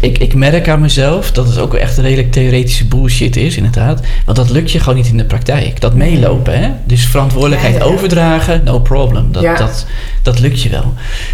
Ik, 0.00 0.18
ik 0.18 0.34
merk 0.34 0.68
aan 0.68 0.80
mezelf 0.80 1.32
dat 1.32 1.46
het 1.46 1.58
ook 1.58 1.72
wel 1.72 1.80
echt 1.80 1.96
een 1.96 2.04
redelijk 2.04 2.32
theoretische 2.32 2.86
bullshit 2.86 3.36
is, 3.36 3.56
inderdaad. 3.56 4.00
Want 4.24 4.36
dat 4.36 4.50
lukt 4.50 4.72
je 4.72 4.78
gewoon 4.78 4.94
niet 4.94 5.08
in 5.08 5.16
de 5.16 5.24
praktijk. 5.24 5.80
Dat 5.80 5.94
meelopen, 5.94 6.58
hè? 6.58 6.70
Dus 6.84 7.06
verantwoordelijkheid 7.06 7.76
Ja, 7.76 7.82
overdragen, 7.82 8.64
no 8.64 8.80
problem. 8.80 9.32
Dat, 9.32 9.58
dat, 9.58 9.86
dat 10.22 10.38
lukt 10.38 10.62
je 10.62 10.68
wel. 10.68 10.92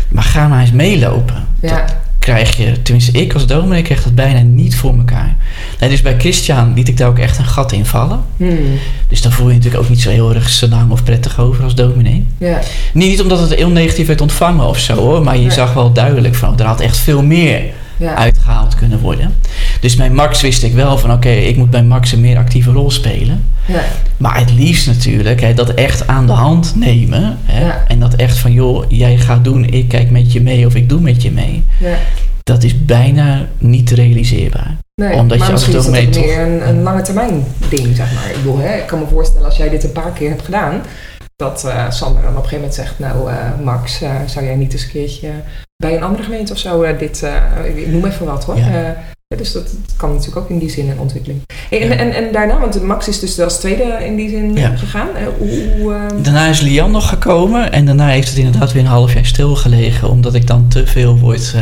Maar 0.09 0.25
ga 0.25 0.49
maar 0.49 0.61
eens 0.61 0.73
meelopen. 0.73 1.47
Ja. 1.61 1.69
Dat 1.69 1.95
krijg 2.23 2.57
je, 2.57 2.83
tenminste, 2.83 3.13
ik 3.13 3.33
als 3.35 3.47
dominee 3.47 3.83
krijg 3.83 4.03
dat 4.03 4.15
bijna 4.15 4.41
niet 4.41 4.77
voor 4.77 4.97
elkaar. 4.97 5.37
Nee, 5.81 5.91
dus 5.91 6.03
bij 6.03 6.15
Christian 6.19 6.75
liet 6.75 6.89
ik 6.89 6.97
daar 6.97 7.09
ook 7.09 7.19
echt 7.19 7.39
een 7.39 7.45
gat 7.45 7.73
in 7.73 7.87
vallen. 7.87 8.21
Hmm, 8.37 8.79
Dus 9.09 9.23
daar 9.23 9.33
voel 9.33 9.49
je 9.49 9.55
natuurlijk 9.55 9.83
ook 9.83 9.89
niet 9.89 10.01
zo 10.01 10.11
heel 10.11 10.35
erg 10.35 10.49
senang 10.49 10.91
of 10.91 11.05
prettig 11.05 11.41
over 11.41 11.65
als 11.65 11.75
dominee. 11.75 12.27
ja. 12.39 12.61
Niet, 12.93 13.21
omdat 13.23 13.41
het 13.41 13.55
heel 13.55 13.71
negatief 13.71 14.07
werd 14.07 14.21
ontvangen 14.21 14.67
of 14.67 14.79
zo 14.79 14.95
hoor, 14.95 15.23
maar 15.23 15.37
je 15.39 15.51
zag 15.51 15.73
wel 15.75 15.93
duidelijk 15.93 16.35
van 16.35 16.59
er 16.59 16.65
had 16.67 16.81
echt 16.81 16.97
veel 16.97 17.23
meer 17.23 17.63
Ja. 18.03 18.15
uitgehaald 18.15 18.75
kunnen 18.75 18.99
worden. 18.99 19.35
Dus 19.81 19.97
bij 19.97 20.11
Max 20.11 20.41
wist 20.41 20.63
ik 20.63 20.73
wel 20.73 20.99
van 20.99 21.13
oké, 21.13 21.29
ik 21.29 21.57
moet 21.57 21.71
bij 21.71 21.83
Max 21.83 22.13
een 22.13 22.21
meer 22.21 22.39
actieve 22.39 22.71
rol 22.73 22.91
spelen. 22.91 23.45
Ja. 23.67 23.81
Maar 24.17 24.39
het 24.39 24.53
liefst 24.53 24.87
natuurlijk 24.87 25.41
hè, 25.41 25.55
dat 25.55 25.75
echt 25.75 26.07
aan 26.07 26.27
de 26.27 26.33
hand 26.33 26.73
nemen. 26.77 27.39
Hè, 27.45 27.65
Ja. 27.67 27.85
En 27.89 28.01
dat 28.01 28.15
echt 28.15 28.39
van 28.39 28.53
joh, 28.53 28.85
jij 28.89 29.17
gaat 29.17 29.45
doen, 29.45 29.65
ik 29.65 29.89
kijk 29.89 30.11
met 30.11 30.33
je 30.33 30.41
mee 30.41 30.67
of 30.67 30.75
ik 30.75 30.89
doe 30.89 31.01
met 31.01 31.23
je 31.23 31.31
mee. 31.31 31.65
ja. 31.81 31.97
Dat 32.43 32.63
is 32.63 32.85
bijna 32.85 33.47
niet 33.59 33.91
realiseerbaar. 33.91 34.77
Nee, 34.95 35.13
Omdat 35.15 35.39
maar 35.39 35.47
je 35.47 35.53
misschien 35.53 35.77
is 35.77 35.87
als 35.87 35.95
dat 35.95 36.15
meer 36.25 36.39
een, 36.41 36.69
een 36.69 36.83
lange 36.83 37.03
termijn 37.03 37.45
ding, 37.69 37.97
zeg 37.97 38.15
maar. 38.15 38.31
Ik 38.31 38.37
bedoel, 38.37 38.59
hè, 38.59 38.77
ik 38.77 38.87
kan 38.87 38.99
me 38.99 39.05
voorstellen 39.11 39.47
als 39.47 39.57
jij 39.57 39.69
dit 39.69 39.85
een 39.85 39.93
paar 39.93 40.11
keer 40.13 40.29
hebt 40.29 40.45
gedaan, 40.45 40.83
dat 41.37 41.65
eh, 41.65 41.91
Sander 41.91 42.23
dan 42.23 42.31
op 42.31 42.43
een 42.43 42.49
gegeven 42.49 42.57
moment 42.57 42.75
zegt, 42.75 42.99
nou 42.99 43.31
eh, 43.31 43.37
Max, 43.65 44.03
eh, 44.03 44.11
zou 44.27 44.45
jij 44.45 44.55
niet 44.55 44.73
eens 44.73 44.83
een 44.83 44.91
keertje 44.91 45.29
bij 45.83 45.97
een 45.97 46.03
andere 46.03 46.23
gemeente 46.23 46.53
of 46.53 46.59
zo 46.59 46.83
eh, 46.83 46.99
dit, 46.99 47.23
eh, 47.23 47.77
ik 47.77 47.87
noem 47.87 48.05
even 48.07 48.27
wat 48.27 48.45
hoor, 48.45 48.57
Ja. 48.57 48.69
eh, 48.69 49.37
dus 49.39 49.53
dat, 49.53 49.63
dat 49.65 49.97
kan 49.97 50.11
natuurlijk 50.11 50.37
ook 50.37 50.51
in 50.51 50.59
die 50.59 50.71
zin 50.71 50.91
een 50.91 50.99
ontwikkeling. 50.99 51.41
Hey, 51.71 51.81
en, 51.91 51.99
en, 51.99 52.13
en 52.15 52.33
daarna, 52.33 52.59
want 52.61 52.83
Max 52.83 53.09
is 53.09 53.19
dus 53.21 53.41
als 53.41 53.59
tweede 53.59 53.99
in 54.05 54.17
die 54.17 54.29
zin 54.29 54.55
Ja. 54.57 54.77
gegaan. 54.77 55.09
Hoe, 55.39 55.49
hoe, 55.79 55.93
eh, 55.95 56.01
Daarna 56.23 56.47
is 56.47 56.61
Lian 56.61 56.91
nog 56.91 57.09
gekomen 57.09 57.73
en 57.73 57.85
daarna 57.87 58.07
heeft 58.09 58.29
het 58.29 58.39
inderdaad 58.39 58.73
weer 58.73 58.83
een 58.83 58.89
half 58.89 59.15
jaar 59.15 59.27
stilgelegen, 59.27 60.09
omdat 60.11 60.35
ik 60.35 60.47
dan 60.47 60.69
te 60.69 60.87
veel 60.87 61.19
word 61.19 61.55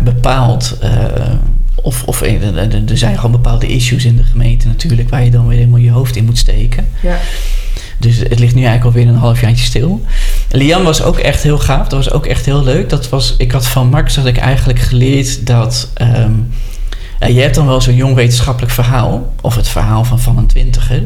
bepaald. 0.00 0.78
of 1.82 2.04
of 2.04 2.22
er 2.22 2.98
zijn 2.98 3.16
gewoon 3.16 3.30
bepaalde 3.30 3.66
issues 3.66 4.04
in 4.04 4.16
de 4.16 4.22
gemeente 4.22 4.66
natuurlijk, 4.66 5.08
waar 5.08 5.24
je 5.24 5.30
dan 5.30 5.46
weer 5.48 5.58
helemaal 5.58 5.78
je 5.80 5.90
hoofd 5.90 6.16
in 6.16 6.24
moet 6.24 6.38
steken. 6.38 6.88
Ja. 7.02 7.16
Dus 8.02 8.18
het 8.18 8.38
ligt 8.38 8.54
nu 8.54 8.64
eigenlijk 8.64 8.96
alweer 8.96 9.12
een 9.12 9.18
halfjaartje 9.20 9.64
stil. 9.64 10.04
Lian 10.50 10.82
was 10.82 11.02
ook 11.02 11.18
echt 11.18 11.42
heel 11.42 11.58
gaaf. 11.58 11.88
Dat 11.88 12.04
was 12.04 12.10
ook 12.12 12.26
echt 12.26 12.44
heel 12.44 12.62
leuk. 12.64 12.88
Dat 12.88 13.08
was, 13.08 13.34
ik 13.38 13.52
had 13.52 13.66
van 13.66 13.88
Max 13.88 14.16
had 14.16 14.26
ik 14.26 14.36
eigenlijk 14.36 14.78
geleerd 14.78 15.46
dat... 15.46 15.90
ehm, 15.94 16.32
je 17.26 17.40
hebt 17.40 17.54
dan 17.54 17.66
wel 17.66 17.80
zo'n 17.80 17.94
jong 17.96 18.14
wetenschappelijk 18.14 18.72
verhaal. 18.72 19.32
Of 19.40 19.54
het 19.56 19.68
verhaal 19.68 20.04
van 20.04 20.20
van 20.20 20.38
een 20.38 20.46
twintiger. 20.46 21.02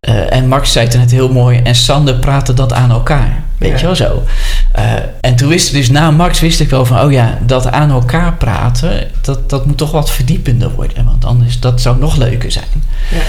Eh, 0.00 0.32
en 0.32 0.48
Max 0.48 0.72
zei 0.72 0.86
het 0.86 0.96
net 0.96 1.10
heel 1.10 1.32
mooi. 1.32 1.58
En 1.58 1.74
Sander 1.74 2.14
praatte 2.14 2.54
dat 2.54 2.72
aan 2.72 2.90
elkaar. 2.90 3.42
Weet 3.58 3.70
Ja. 3.70 3.76
je 3.78 3.84
wel 3.84 3.94
zo. 3.96 4.22
Eh, 4.72 4.92
en 5.20 5.36
toen 5.36 5.48
wist 5.48 5.68
ik 5.68 5.74
dus 5.74 5.88
na 5.90 6.10
Max 6.10 6.40
wist 6.40 6.60
ik 6.60 6.70
wel 6.70 6.84
van... 6.86 7.00
Oh 7.00 7.12
ja, 7.12 7.38
dat 7.46 7.70
aan 7.70 7.90
elkaar 7.90 8.32
praten... 8.34 9.08
Dat, 9.22 9.50
dat 9.50 9.66
moet 9.66 9.76
toch 9.76 9.90
wat 9.90 10.10
verdiepender 10.10 10.70
worden. 10.70 11.04
Want 11.04 11.24
anders 11.24 11.60
dat 11.60 11.80
zou 11.80 11.98
nog 11.98 12.16
leuker 12.16 12.52
zijn. 12.52 12.82
Ja. 13.10 13.20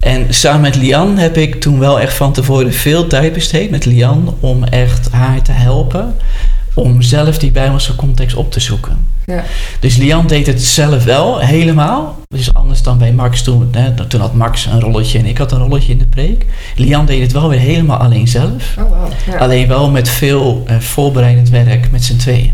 En 0.00 0.34
samen 0.34 0.60
met 0.60 0.76
Lian 0.76 1.18
heb 1.18 1.36
ik 1.36 1.60
toen 1.60 1.78
wel 1.78 2.00
echt 2.00 2.14
van 2.14 2.32
tevoren 2.32 2.72
veel 2.72 3.06
tijd 3.06 3.32
besteed 3.32 3.70
met 3.70 3.84
Lian 3.84 4.36
om 4.40 4.64
echt 4.64 5.10
haar 5.10 5.42
te 5.42 5.52
helpen 5.52 6.14
om 6.74 7.02
zelf 7.02 7.38
die 7.38 7.50
Bijbelse 7.50 7.96
context 7.96 8.36
op 8.36 8.52
te 8.52 8.60
zoeken. 8.60 9.06
Ja. 9.26 9.44
Dus 9.80 9.96
Lian 9.96 10.26
deed 10.26 10.46
het 10.46 10.62
zelf 10.62 11.04
wel 11.04 11.38
helemaal. 11.38 12.18
Dus 12.26 12.54
anders 12.54 12.82
dan 12.82 12.98
bij 12.98 13.12
Max 13.12 13.42
toen. 13.42 13.68
Hè, 13.70 14.06
toen 14.06 14.20
had 14.20 14.34
Max 14.34 14.66
een 14.66 14.80
rolletje 14.80 15.18
en 15.18 15.26
ik 15.26 15.38
had 15.38 15.52
een 15.52 15.58
rolletje 15.58 15.92
in 15.92 15.98
de 15.98 16.06
preek. 16.06 16.46
Lian 16.76 17.06
deed 17.06 17.22
het 17.22 17.32
wel 17.32 17.48
weer 17.48 17.58
helemaal 17.58 17.98
alleen 17.98 18.28
zelf. 18.28 18.76
Oh, 18.78 18.88
wow. 18.88 19.12
Ja. 19.26 19.36
Alleen 19.36 19.68
wel 19.68 19.90
met 19.90 20.08
veel 20.08 20.62
eh, 20.66 20.78
voorbereidend 20.78 21.48
werk 21.48 21.90
met 21.90 22.04
z'n 22.04 22.16
tweeën. 22.16 22.52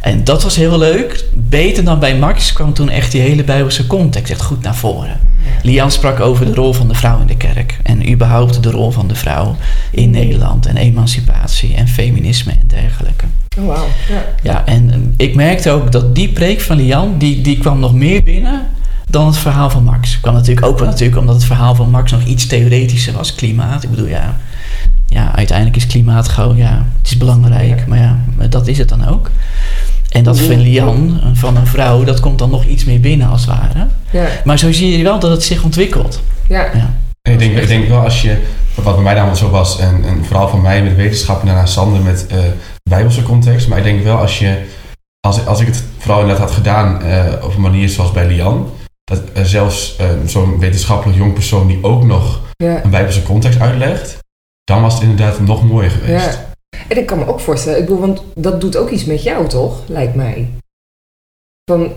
En 0.00 0.24
dat 0.24 0.42
was 0.42 0.56
heel 0.56 0.78
leuk. 0.78 1.24
Beter 1.34 1.84
dan 1.84 1.98
bij 1.98 2.16
Max 2.16 2.52
kwam 2.52 2.72
toen 2.72 2.88
echt 2.88 3.12
die 3.12 3.20
hele 3.20 3.44
Bijbelse 3.44 3.86
context 3.86 4.30
echt 4.30 4.42
goed 4.42 4.62
naar 4.62 4.76
voren. 4.76 5.20
Lian 5.62 5.90
sprak 5.90 6.20
over 6.20 6.46
de 6.46 6.54
rol 6.54 6.72
van 6.72 6.88
de 6.88 6.94
vrouw 6.94 7.20
in 7.20 7.26
de 7.26 7.36
kerk. 7.36 7.78
En 7.82 8.10
überhaupt 8.10 8.62
de 8.62 8.70
rol 8.70 8.90
van 8.90 9.08
de 9.08 9.14
vrouw 9.14 9.56
in 9.90 10.10
Nederland. 10.10 10.66
En 10.66 10.76
emancipatie 10.76 11.74
en 11.74 11.88
feminisme 11.88 12.52
en 12.52 12.66
dergelijke. 12.66 13.24
Oh, 13.58 13.66
wauw. 13.66 13.86
Ja. 14.08 14.24
Ja, 14.42 14.66
en 14.66 14.90
eh, 14.90 15.26
ik 15.26 15.34
merkte 15.34 15.70
ook 15.70 15.92
dat 15.92 16.14
die 16.14 16.28
preek 16.28 16.60
van 16.60 16.76
Lian, 16.76 17.18
die, 17.18 17.40
die 17.40 17.58
kwam 17.58 17.80
nog 17.80 17.94
meer 17.94 18.22
binnen 18.22 18.66
dan 19.08 19.26
het 19.26 19.36
verhaal 19.36 19.70
van 19.70 19.84
Max. 19.84 20.20
Kwam 20.20 20.34
natuurlijk 20.34 20.66
ook 20.66 20.78
wel 20.78 20.88
natuurlijk 20.88 21.20
omdat 21.20 21.34
het 21.34 21.44
verhaal 21.44 21.74
van 21.74 21.90
Max 21.90 22.10
nog 22.10 22.24
iets 22.24 22.46
theoretischer 22.46 23.12
was. 23.12 23.34
Klimaat, 23.34 23.82
ik 23.82 23.90
bedoel 23.90 24.06
ja, 24.06 24.36
ja 25.06 25.34
uiteindelijk 25.34 25.76
is 25.76 25.86
klimaat 25.86 26.28
gewoon, 26.28 26.56
ja, 26.56 26.86
het 27.00 27.10
is 27.10 27.16
belangrijk. 27.16 27.86
Maar 27.86 27.98
ja, 27.98 28.18
dat 28.48 28.66
is 28.66 28.78
het 28.78 28.88
dan 28.88 29.08
ook. 29.08 29.30
En 30.12 30.24
dat 30.24 30.40
van 30.40 30.60
Lian, 30.60 31.20
van 31.32 31.56
een 31.56 31.66
vrouw, 31.66 32.04
dat 32.04 32.20
komt 32.20 32.38
dan 32.38 32.50
nog 32.50 32.64
iets 32.64 32.84
meer 32.84 33.00
binnen 33.00 33.28
als 33.28 33.40
het 33.46 33.50
ware. 33.50 33.86
Ja. 34.10 34.26
Maar 34.44 34.58
zo 34.58 34.72
zie 34.72 34.98
je 34.98 35.04
wel 35.04 35.18
dat 35.18 35.30
het 35.30 35.42
zich 35.42 35.62
ontwikkelt. 35.64 36.20
Ja. 36.48 36.64
Ja. 36.74 36.94
Ik 37.22 37.38
denk, 37.38 37.56
ik 37.56 37.68
denk 37.68 37.88
wel 37.88 38.00
als 38.00 38.22
je, 38.22 38.36
wat 38.74 38.94
bij 38.94 39.02
mij 39.04 39.14
namelijk 39.14 39.38
zo 39.38 39.50
was, 39.50 39.78
en, 39.78 40.04
en 40.04 40.24
vooral 40.24 40.48
van 40.48 40.60
mij 40.60 40.82
met 40.82 40.96
wetenschap 40.96 41.40
en 41.40 41.46
daarna 41.46 41.66
Sander 41.66 42.00
met 42.02 42.26
eh, 42.26 42.38
bijbelse 42.90 43.22
context. 43.22 43.68
Maar 43.68 43.78
ik 43.78 43.84
denk 43.84 44.02
wel 44.02 44.16
als 44.16 44.38
je, 44.38 44.62
als, 45.20 45.46
als 45.46 45.60
ik 45.60 45.66
het 45.66 45.82
vooral 45.98 46.20
inderdaad 46.20 46.44
had 46.46 46.54
gedaan 46.56 47.02
eh, 47.02 47.24
op 47.42 47.54
een 47.54 47.60
manier 47.60 47.88
zoals 47.88 48.12
bij 48.12 48.26
Lian, 48.26 48.70
dat 49.04 49.22
eh, 49.32 49.42
zelfs 49.42 49.96
eh, 49.96 50.06
zo'n 50.26 50.58
wetenschappelijk 50.58 51.18
jong 51.18 51.32
persoon 51.32 51.66
die 51.66 51.78
ook 51.82 52.04
nog 52.04 52.40
Ja. 52.56 52.84
een 52.84 52.90
bijbelse 52.90 53.22
context 53.22 53.60
uitlegt, 53.60 54.18
dan 54.64 54.82
was 54.82 54.94
het 54.94 55.02
inderdaad 55.02 55.40
nog 55.40 55.62
mooier 55.64 55.90
geweest. 55.90 56.38
En 56.88 56.98
ik 56.98 57.06
kan 57.06 57.18
me 57.18 57.26
ook 57.26 57.40
voorstellen, 57.40 57.78
ik 57.78 57.84
bedoel, 57.84 58.00
want 58.00 58.22
dat 58.34 58.60
doet 58.60 58.76
ook 58.76 58.90
iets 58.90 59.04
met 59.04 59.22
jou, 59.22 59.48
toch? 59.48 59.82
Lijkt 59.86 60.14
mij. 60.14 60.50
Van, 61.70 61.92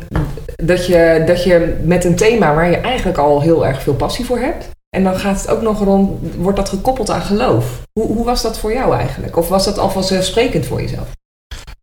dat, 0.55 0.85
je, 0.85 1.23
dat 1.27 1.43
je 1.43 1.81
met 1.83 2.05
een 2.05 2.15
thema 2.15 2.55
waar 2.55 2.69
je 2.69 2.77
eigenlijk 2.77 3.17
al 3.17 3.41
heel 3.41 3.65
erg 3.65 3.81
veel 3.81 3.95
passie 3.95 4.25
voor 4.25 4.39
hebt. 4.39 4.69
En 4.89 5.03
dan 5.03 5.15
gaat 5.15 5.41
het 5.41 5.49
ook 5.49 5.61
nog 5.61 5.83
rond, 5.83 6.35
wordt 6.35 6.57
dat 6.57 6.69
gekoppeld 6.69 7.09
aan 7.09 7.21
geloof. 7.21 7.81
Hoe, 7.99 8.07
hoe 8.07 8.25
was 8.25 8.41
dat 8.41 8.59
voor 8.59 8.73
jou 8.73 8.95
eigenlijk? 8.95 9.37
Of 9.37 9.49
was 9.49 9.65
dat 9.65 9.77
al 9.77 9.89
vanzelfsprekend 9.89 10.65
voor 10.65 10.81
jezelf? 10.81 11.11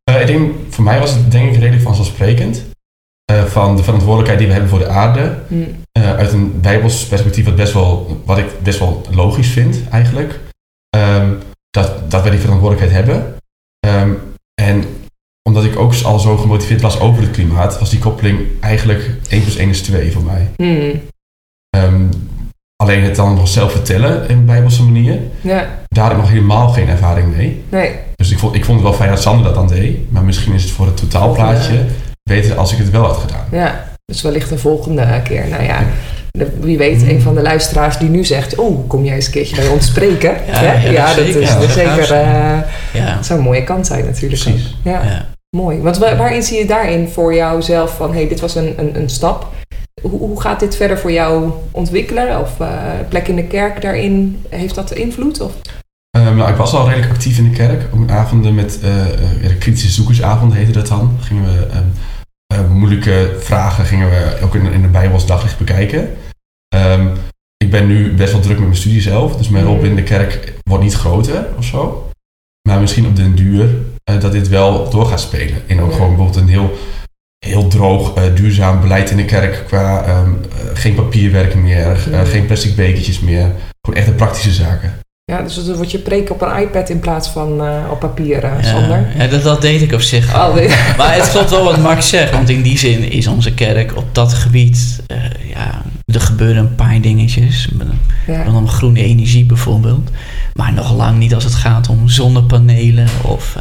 Eh, 0.05 0.21
ik 0.21 0.27
denk, 0.27 0.55
voor 0.69 0.85
mij 0.85 0.99
was 0.99 1.11
het 1.11 1.31
denk 1.31 1.55
ik 1.55 1.61
redelijk 1.61 1.83
vanzelfsprekend. 1.83 2.65
Eh, 3.25 3.45
van 3.45 3.77
de 3.77 3.83
verantwoordelijkheid 3.83 4.39
die 4.39 4.47
we 4.47 4.53
hebben 4.53 4.71
voor 4.71 4.79
de 4.79 4.89
aarde. 4.89 5.39
Hm. 5.49 5.55
Eh, 5.93 6.17
uit 6.17 6.33
een 6.33 6.61
bijbels 6.61 7.07
perspectief 7.07 7.45
wat, 7.45 7.57
best 7.57 7.73
wel, 7.73 8.21
wat 8.25 8.39
ik 8.39 8.63
best 8.63 8.79
wel 8.79 9.03
logisch 9.11 9.49
vind 9.49 9.81
eigenlijk. 9.91 10.41
Ehm, 10.91 11.35
dat, 11.73 12.11
dat 12.11 12.23
wij 12.23 12.31
die 12.31 12.41
verantwoordelijkheid 12.41 13.05
hebben. 13.07 13.35
Ehm, 13.87 14.11
en 14.63 14.85
omdat 15.49 15.65
ik 15.65 15.79
ook 15.79 15.95
al 16.05 16.19
zo 16.19 16.37
gemotiveerd 16.37 16.81
was 16.81 17.01
over 17.01 17.23
het 17.23 17.31
klimaat, 17.31 17.79
was 17.79 17.91
die 17.91 17.99
koppeling 17.99 18.41
eigenlijk 18.61 19.11
1 19.29 19.43
plus 19.43 19.57
1 19.57 19.69
is 19.69 19.83
2 19.83 20.13
voor 20.13 20.23
mij. 20.23 20.49
Hm. 20.57 20.97
Ehm, 21.71 22.03
alleen 22.77 23.03
het 23.03 23.17
dan 23.17 23.35
nog 23.35 23.49
zelf 23.49 23.73
vertellen 23.73 24.29
in 24.29 24.37
een 24.39 24.45
bijbelse 24.47 24.83
manier, 24.83 25.19
Ja, 25.41 25.69
daar 25.89 26.05
heb 26.05 26.13
ik 26.13 26.19
nog 26.23 26.31
helemaal 26.31 26.69
geen 26.69 26.89
ervaring 26.89 27.37
mee. 27.37 27.63
nee. 27.69 27.95
Dus 28.17 28.31
ik 28.31 28.39
vond, 28.39 28.55
ik 28.55 28.65
vond 28.65 28.79
het 28.81 28.89
wel 28.89 28.97
fijn 28.99 29.11
dat 29.11 29.23
Sander 29.23 29.45
dat 29.45 29.55
dan 29.55 29.67
deed. 29.69 30.13
Maar 30.13 30.23
misschien 30.25 30.53
is 30.53 30.63
het 30.63 30.73
voor 30.73 30.87
het 30.87 30.97
totaalplaatje 30.97 31.85
beter 32.23 32.57
als 32.57 32.73
ik 32.73 32.79
het 32.79 32.91
wel 32.91 33.05
had 33.05 33.17
gedaan. 33.17 33.45
Ja, 33.51 33.89
dus 34.05 34.23
wellicht 34.23 34.51
een 34.51 34.59
volgende 34.59 35.21
keer. 35.25 35.49
Nou 35.49 35.63
ja, 35.63 35.79
de- 35.79 35.85
wie 36.61 36.79
weet, 36.79 37.03
een 37.03 37.21
van 37.21 37.35
de 37.35 37.43
luisteraars 37.43 37.99
die 37.99 38.09
nu 38.09 38.25
zegt... 38.25 38.55
Oh, 38.55 38.89
kom 38.89 39.05
jij 39.05 39.15
eens 39.15 39.27
een 39.27 39.33
keertje 39.33 39.57
bij 39.57 39.69
ons 39.69 39.87
spreken? 39.87 40.31
Ja, 40.47 40.53
Hè? 40.53 40.91
ja, 40.91 41.07
dat 41.07 41.15
zeker. 41.25 41.41
is 41.41 41.49
Ja, 41.49 41.55
dat 41.55 41.63
dat 41.63 41.71
zeker... 41.77 42.05
zou 42.05 42.21
eh, 42.25 43.15
dat 43.17 43.27
zou 43.27 43.39
een 43.39 43.45
mooie 43.45 43.65
kant 43.65 43.87
zijn 43.87 44.05
natuurlijk. 44.05 44.43
Precies. 44.43 44.77
ook. 44.79 44.93
Ja, 44.93 45.03
ja. 45.03 45.27
mooi. 45.57 45.79
Want 45.81 45.99
wa- 45.99 46.17
waarin 46.17 46.43
zie 46.43 46.59
je 46.59 46.67
daarin 46.67 47.09
voor 47.09 47.35
jouzelf 47.35 47.97
van... 47.97 48.13
hey, 48.13 48.29
dit 48.29 48.41
was 48.41 48.55
een, 48.55 48.75
een, 48.77 48.97
een 49.01 49.09
stap. 49.11 49.47
Hoe, 50.03 50.19
hoe 50.19 50.41
gaat 50.41 50.61
dit 50.61 50.77
verder 50.77 50.99
voor 50.99 51.13
jou 51.13 51.51
ontwikkelen? 51.71 52.41
Of 52.41 52.61
eh, 52.61 52.69
plek 53.09 53.29
in 53.29 53.37
de 53.37 53.45
kerk 53.45 53.83
daarin, 53.83 54.43
heeft 54.49 54.75
dat 54.75 54.93
invloed? 54.93 55.41
Of? 55.41 55.53
Ehm, 56.11 56.37
nou, 56.37 56.51
ik 56.51 56.57
was 56.57 56.73
al 56.75 56.89
redelijk 56.89 57.13
actief 57.13 57.39
in 57.39 57.51
de 57.51 57.57
kerk. 57.57 57.83
Op 57.93 58.11
avonden 58.11 58.55
met 58.55 58.79
ja, 59.43 59.49
de 59.49 59.57
kritische 59.59 59.91
zoekersavond 59.91 60.55
heette 60.55 60.73
dat 60.73 60.87
dan. 60.89 61.17
Gingen 61.21 61.45
we 61.45 61.67
ehm, 61.67 61.77
eh, 61.77 61.79
moeilijke 62.71 63.37
vragen 63.39 63.85
gingen 63.85 64.11
we 64.11 64.39
ook 64.43 64.55
in, 64.55 64.73
in 64.73 64.83
de 64.83 64.89
Bijbels 64.89 65.27
daglicht 65.27 65.59
bekijken. 65.59 66.17
Ehm, 66.69 67.07
ik 67.57 67.71
ben 67.71 67.87
nu 67.87 68.15
best 68.15 68.33
wel 68.33 68.41
druk 68.41 68.57
met 68.57 68.67
mijn 68.67 68.79
studie 68.79 69.01
zelf. 69.01 69.37
Dus 69.37 69.49
mijn 69.49 69.65
rol 69.65 69.79
binnen 69.79 69.97
de 69.97 70.03
kerk 70.03 70.53
wordt 70.63 70.85
niet 70.85 70.95
groter 70.95 71.47
of 71.57 71.65
zo. 71.65 72.11
Maar 72.69 72.81
misschien 72.81 73.07
op 73.07 73.17
den 73.17 73.35
duur 73.35 73.71
eh, 74.05 74.21
dat 74.21 74.33
dit 74.33 74.49
wel 74.49 74.91
door 74.91 75.07
gaat 75.07 75.21
spelen. 75.21 75.63
En 75.69 75.81
ook 75.81 75.91
Ja. 75.91 75.95
gewoon 75.97 76.09
bijvoorbeeld 76.17 76.43
een 76.43 76.49
heel, 76.49 76.79
heel 77.47 77.69
droog, 77.69 78.15
eh, 78.15 78.35
duurzaam 78.35 78.81
beleid 78.81 79.11
in 79.11 79.17
de 79.17 79.25
kerk. 79.25 79.65
Qua 79.67 80.05
ehm, 80.05 80.29
eh, 80.29 80.59
geen 80.75 80.95
papierwerk 80.95 81.55
meer, 81.55 81.87
eh, 81.91 82.11
Ja. 82.11 82.25
geen 82.25 82.47
plastic 82.47 82.77
bekertjes 82.77 83.21
meer. 83.21 83.53
Gewoon 83.81 83.99
echt 84.01 84.09
de 84.09 84.15
praktische 84.15 84.53
zaken. 84.53 84.99
Ja, 85.33 85.43
dus 85.43 85.65
dan 85.65 85.77
wordt 85.77 85.91
je 85.91 85.99
preek 85.99 86.31
op 86.31 86.43
een 86.43 86.59
iPad 86.61 86.89
in 86.89 86.99
plaats 86.99 87.29
van 87.29 87.65
eh, 87.65 87.91
op 87.91 88.01
papier, 88.01 88.51
Sander. 88.61 88.99
Ja, 89.17 89.23
ja 89.23 89.27
dat, 89.27 89.43
dat 89.43 89.61
deed 89.61 89.83
ik 89.83 89.93
op 89.93 90.01
zich. 90.01 90.35
Oh, 90.35 90.55
nee. 90.55 90.69
Maar 90.99 91.15
het 91.15 91.31
klopt 91.31 91.51
wel 91.51 91.65
wat 91.65 91.79
Max 91.79 92.09
zegt, 92.09 92.31
want 92.31 92.49
in 92.49 92.63
die 92.63 92.79
zin 92.79 93.11
is 93.11 93.27
onze 93.27 93.55
kerk 93.55 93.97
op 93.97 94.15
dat 94.15 94.35
gebied, 94.35 95.03
eh, 95.07 95.17
ja, 95.55 95.83
er 96.07 96.21
gebeuren 96.21 96.57
een 96.57 96.75
paar 96.75 97.01
dingetjes. 97.01 97.69
ja. 98.27 98.45
Dan 98.45 98.57
om 98.57 98.69
groene 98.69 99.03
energie 99.03 99.45
bijvoorbeeld. 99.45 100.11
Maar 100.55 100.73
nog 100.73 100.97
lang 100.97 101.19
niet 101.19 101.35
als 101.35 101.45
het 101.45 101.55
gaat 101.55 101.89
om 101.89 102.09
zonnepanelen 102.09 103.09
of 103.23 103.57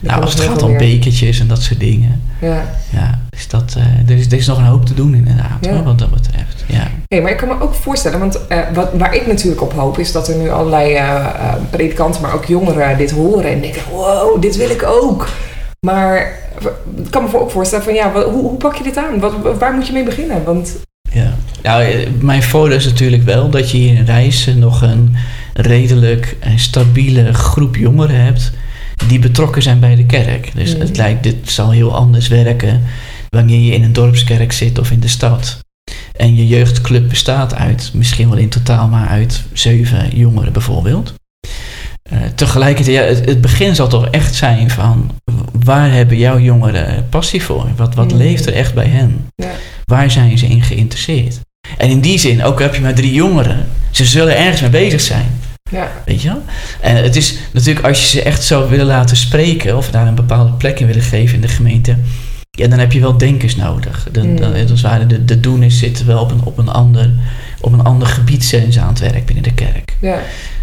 nou, 0.00 0.22
als 0.22 0.34
het 0.34 0.42
gaat 0.42 0.62
om 0.62 0.76
bekertjes 0.76 1.40
en 1.40 1.46
dat 1.46 1.62
soort 1.62 1.80
dingen. 1.80 2.22
Ja. 2.40 2.64
Ja, 2.90 3.20
dus 3.30 3.48
dat, 3.48 3.76
er, 4.06 4.16
is, 4.16 4.26
er 4.26 4.38
is 4.38 4.46
nog 4.46 4.58
een 4.58 4.64
hoop 4.64 4.86
te 4.86 4.94
doen 4.94 5.14
inderdaad, 5.14 5.66
hoor, 5.66 5.82
wat 5.82 5.98
dat 5.98 6.10
betreft. 6.10 6.55
Ja. 6.66 6.88
Hey, 7.08 7.22
maar 7.22 7.30
ik 7.30 7.36
kan 7.36 7.48
me 7.48 7.60
ook 7.60 7.74
voorstellen, 7.74 8.18
want 8.18 8.46
eh, 8.46 8.58
wat, 8.74 8.88
waar 8.92 9.14
ik 9.14 9.26
natuurlijk 9.26 9.62
op 9.62 9.72
hoop 9.72 9.98
is 9.98 10.12
dat 10.12 10.28
er 10.28 10.36
nu 10.36 10.50
allerlei 10.50 10.94
eh, 10.94 11.00
eh, 11.16 11.54
predikanten, 11.70 12.20
maar 12.22 12.34
ook 12.34 12.44
jongeren 12.44 12.98
dit 12.98 13.10
horen 13.10 13.50
en 13.50 13.60
denken: 13.60 13.82
wow, 13.90 14.42
dit 14.42 14.56
wil 14.56 14.70
ik 14.70 14.82
ook. 14.86 15.28
Maar 15.86 16.38
ik 16.96 17.10
kan 17.10 17.22
me 17.22 17.28
voor- 17.28 17.40
ook 17.40 17.50
voorstellen 17.50 17.84
van 17.84 17.94
ja, 17.94 18.12
wat- 18.12 18.24
hoe, 18.24 18.42
hoe 18.42 18.56
pak 18.56 18.74
je 18.76 18.82
dit 18.84 18.96
aan? 18.96 19.18
Wat, 19.20 19.32
waar 19.58 19.72
moet 19.72 19.86
je 19.86 19.92
mee 19.92 20.04
beginnen? 20.04 20.44
Want 20.44 20.76
Ja. 21.12 21.34
Nou, 21.62 22.06
mijn 22.20 22.42
voordeel 22.42 22.76
is 22.76 22.84
natuurlijk 22.84 23.22
wel 23.22 23.50
dat 23.50 23.70
je 23.70 23.76
hier 23.78 23.94
in 23.96 24.04
Rijssen 24.04 24.58
nog 24.58 24.82
een 24.82 25.16
redelijk 25.52 26.36
stabiele 26.56 27.32
groep 27.34 27.76
jongeren 27.76 28.20
hebt 28.24 28.52
die 29.08 29.18
betrokken 29.18 29.62
zijn 29.62 29.80
bij 29.80 29.94
de 29.94 30.06
kerk. 30.06 30.50
Dus 30.54 30.72
Mhm. 30.72 30.80
het 30.80 30.96
lijkt, 30.96 31.22
dit 31.22 31.36
zal 31.50 31.70
heel 31.70 31.94
anders 31.94 32.28
werken 32.28 32.82
wanneer 33.28 33.60
je 33.60 33.72
in 33.72 33.82
een 33.82 33.92
dorpskerk 33.92 34.52
zit 34.52 34.78
of 34.78 34.90
in 34.90 35.00
de 35.00 35.08
stad. 35.08 35.58
En 36.18 36.36
je 36.36 36.46
jeugdclub 36.46 37.08
bestaat 37.08 37.54
uit, 37.54 37.90
misschien 37.94 38.28
wel 38.28 38.38
in 38.38 38.48
totaal 38.48 38.88
maar 38.88 39.08
uit 39.08 39.42
zeven 39.52 40.16
jongeren 40.16 40.52
bijvoorbeeld. 40.52 41.14
eh, 42.10 42.18
tegelijkertijd, 42.34 42.96
ja, 42.96 43.02
het, 43.02 43.26
het 43.28 43.40
begin 43.40 43.74
zal 43.74 43.88
toch 43.88 44.06
echt 44.08 44.34
zijn 44.34 44.70
van 44.70 45.10
waar 45.64 45.92
hebben 45.92 46.16
jouw 46.16 46.38
jongeren 46.38 47.06
passie 47.08 47.42
voor? 47.42 47.68
Wat, 47.76 47.94
wat 47.94 48.12
Mm. 48.12 48.18
leeft 48.18 48.46
er 48.46 48.52
echt 48.54 48.74
bij 48.74 48.86
hen? 48.86 49.26
Ja. 49.34 49.50
Waar 49.84 50.10
zijn 50.10 50.38
ze 50.38 50.46
in 50.46 50.62
geïnteresseerd? 50.62 51.40
En 51.76 51.88
in 51.90 52.00
die 52.00 52.18
zin, 52.18 52.44
ook 52.44 52.60
heb 52.60 52.74
je 52.74 52.80
maar 52.80 52.94
drie 52.94 53.12
jongeren, 53.12 53.66
ze 53.90 54.04
zullen 54.04 54.36
ergens 54.36 54.60
mee 54.60 54.70
bezig 54.70 55.00
zijn. 55.00 55.26
Ja. 55.70 55.90
Weet 56.04 56.22
je 56.22 56.28
wel? 56.28 56.42
En 56.80 56.96
het 56.96 57.16
is 57.16 57.34
natuurlijk 57.52 57.86
als 57.86 58.00
je 58.02 58.06
ze 58.08 58.22
echt 58.22 58.42
zou 58.44 58.70
willen 58.70 58.86
laten 58.86 59.16
spreken 59.16 59.76
of 59.76 59.90
daar 59.90 60.06
een 60.06 60.14
bepaalde 60.14 60.52
plek 60.52 60.80
in 60.80 60.86
willen 60.86 61.02
geven 61.02 61.34
in 61.34 61.40
de 61.40 61.48
gemeente, 61.48 61.96
ja, 62.56 62.68
dan 62.68 62.78
heb 62.78 62.92
je 62.92 63.00
wel 63.00 63.18
denkers 63.18 63.56
nodig. 63.56 64.08
De, 64.12 64.22
Mm. 64.22 64.36
de, 64.36 64.66
als 64.70 64.80
ware, 64.80 65.06
de, 65.06 65.24
de 65.24 65.40
doeners 65.40 65.78
zitten 65.78 66.06
wel 66.06 66.20
op 66.20 66.30
een, 66.30 66.42
op, 66.44 66.58
een 66.58 66.68
ander, 66.68 67.10
op 67.60 67.72
een 67.72 67.82
ander 67.82 68.08
gebied 68.08 68.44
zijn 68.44 68.72
ze 68.72 68.80
aan 68.80 68.88
het 68.88 68.98
werk 69.00 69.24
binnen 69.26 69.44
de 69.44 69.54
kerk. 69.54 69.96
Ja. 70.00 70.18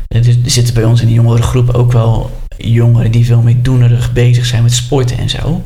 Er, 0.08 0.27
er 0.27 0.36
zitten 0.45 0.73
bij 0.73 0.84
ons 0.84 1.01
in 1.01 1.08
de 1.08 1.13
jongerengroep 1.13 1.69
ook 1.69 1.91
wel 1.91 2.32
jongeren 2.58 3.12
die 3.12 3.25
veel 3.25 3.41
meer 3.41 3.62
doenerig 3.62 4.13
bezig 4.13 4.45
zijn 4.45 4.63
met 4.63 4.73
sporten 4.73 5.17
en 5.17 5.29
zo. 5.29 5.63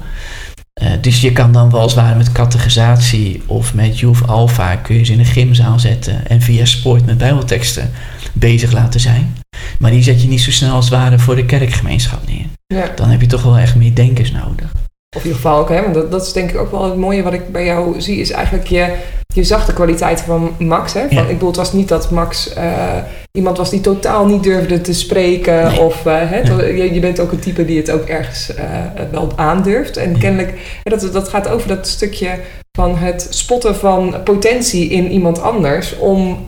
Eh, 0.73 0.91
dus 1.01 1.21
je 1.21 1.31
kan 1.31 1.51
dan 1.51 1.69
wel 1.69 1.79
als 1.81 1.93
het 1.95 2.01
ware 2.03 2.17
met 2.17 2.31
categorisatie 2.31 3.41
of 3.45 3.73
met 3.73 3.99
Youth 3.99 4.27
Alpha 4.27 4.75
kun 4.75 4.95
je 4.95 5.03
ze 5.03 5.11
in 5.13 5.19
een 5.19 5.25
gymzaal 5.25 5.79
zetten 5.79 6.27
en 6.27 6.41
via 6.41 6.65
sport 6.65 7.05
met 7.05 7.17
bijbelteksten 7.17 7.91
bezig 8.33 8.71
laten 8.71 8.99
zijn. 8.99 9.35
Maar 9.79 9.91
die 9.91 10.03
zet 10.03 10.21
je 10.21 10.27
niet 10.27 10.41
zo 10.41 10.51
snel 10.51 10.73
als 10.73 10.85
het 10.89 10.93
ware 10.93 11.19
voor 11.19 11.35
de 11.35 11.45
kerkgemeenschap 11.45 12.27
neer. 12.27 12.45
ja. 12.67 12.91
Dan 12.95 13.09
heb 13.09 13.21
je 13.21 13.27
toch 13.27 13.43
wel 13.43 13.57
echt 13.57 13.75
meer 13.75 13.95
denkers 13.95 14.31
nodig. 14.31 14.71
Of 15.15 15.21
in 15.23 15.27
ieder 15.29 15.41
geval 15.41 15.59
ook, 15.59 15.69
hè, 15.69 15.81
want 15.81 15.93
dat, 15.93 16.11
dat 16.11 16.25
is 16.25 16.33
denk 16.33 16.49
ik 16.51 16.57
ook 16.57 16.71
wel 16.71 16.83
het 16.83 16.95
mooie 16.95 17.23
wat 17.23 17.33
ik 17.33 17.51
bij 17.51 17.65
jou 17.65 18.01
zie, 18.01 18.19
is 18.19 18.31
eigenlijk 18.31 18.67
je, 18.67 18.95
je 19.27 19.43
zag 19.43 19.65
de 19.65 19.73
kwaliteit 19.73 20.21
van 20.21 20.55
Max. 20.59 20.93
Hè? 20.93 20.99
Van, 21.07 21.09
Ja. 21.17 21.21
Ik 21.21 21.27
bedoel, 21.27 21.47
het 21.47 21.57
was 21.57 21.73
niet 21.73 21.87
dat 21.87 22.11
Max 22.11 22.53
eh, 22.53 22.97
iemand 23.31 23.57
was 23.57 23.69
die 23.69 23.81
totaal 23.81 24.25
niet 24.25 24.43
durfde 24.43 24.81
te 24.81 24.93
spreken. 24.93 25.63
Nee. 25.63 25.79
Of 25.79 26.03
hè, 26.03 26.41
Nee. 26.55 26.75
je, 26.77 26.93
je 26.93 26.99
bent 26.99 27.19
ook 27.19 27.31
een 27.31 27.39
type 27.39 27.65
die 27.65 27.77
het 27.77 27.91
ook 27.91 28.05
ergens 28.07 28.53
eh, 28.55 28.65
wel 29.11 29.31
aandurft. 29.35 29.97
En 29.97 30.11
Ja. 30.11 30.17
kennelijk, 30.19 30.53
hè, 30.83 30.97
dat, 30.97 31.13
dat 31.13 31.29
gaat 31.29 31.47
over 31.49 31.67
dat 31.67 31.87
stukje 31.87 32.29
van 32.77 32.97
het 32.97 33.27
spotten 33.29 33.75
van 33.75 34.15
potentie 34.23 34.89
in 34.89 35.11
iemand 35.11 35.41
anders, 35.41 35.97
om 35.97 36.43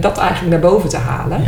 dat 0.00 0.18
eigenlijk 0.18 0.50
naar 0.50 0.70
boven 0.70 0.88
te 0.88 0.96
halen. 0.96 1.40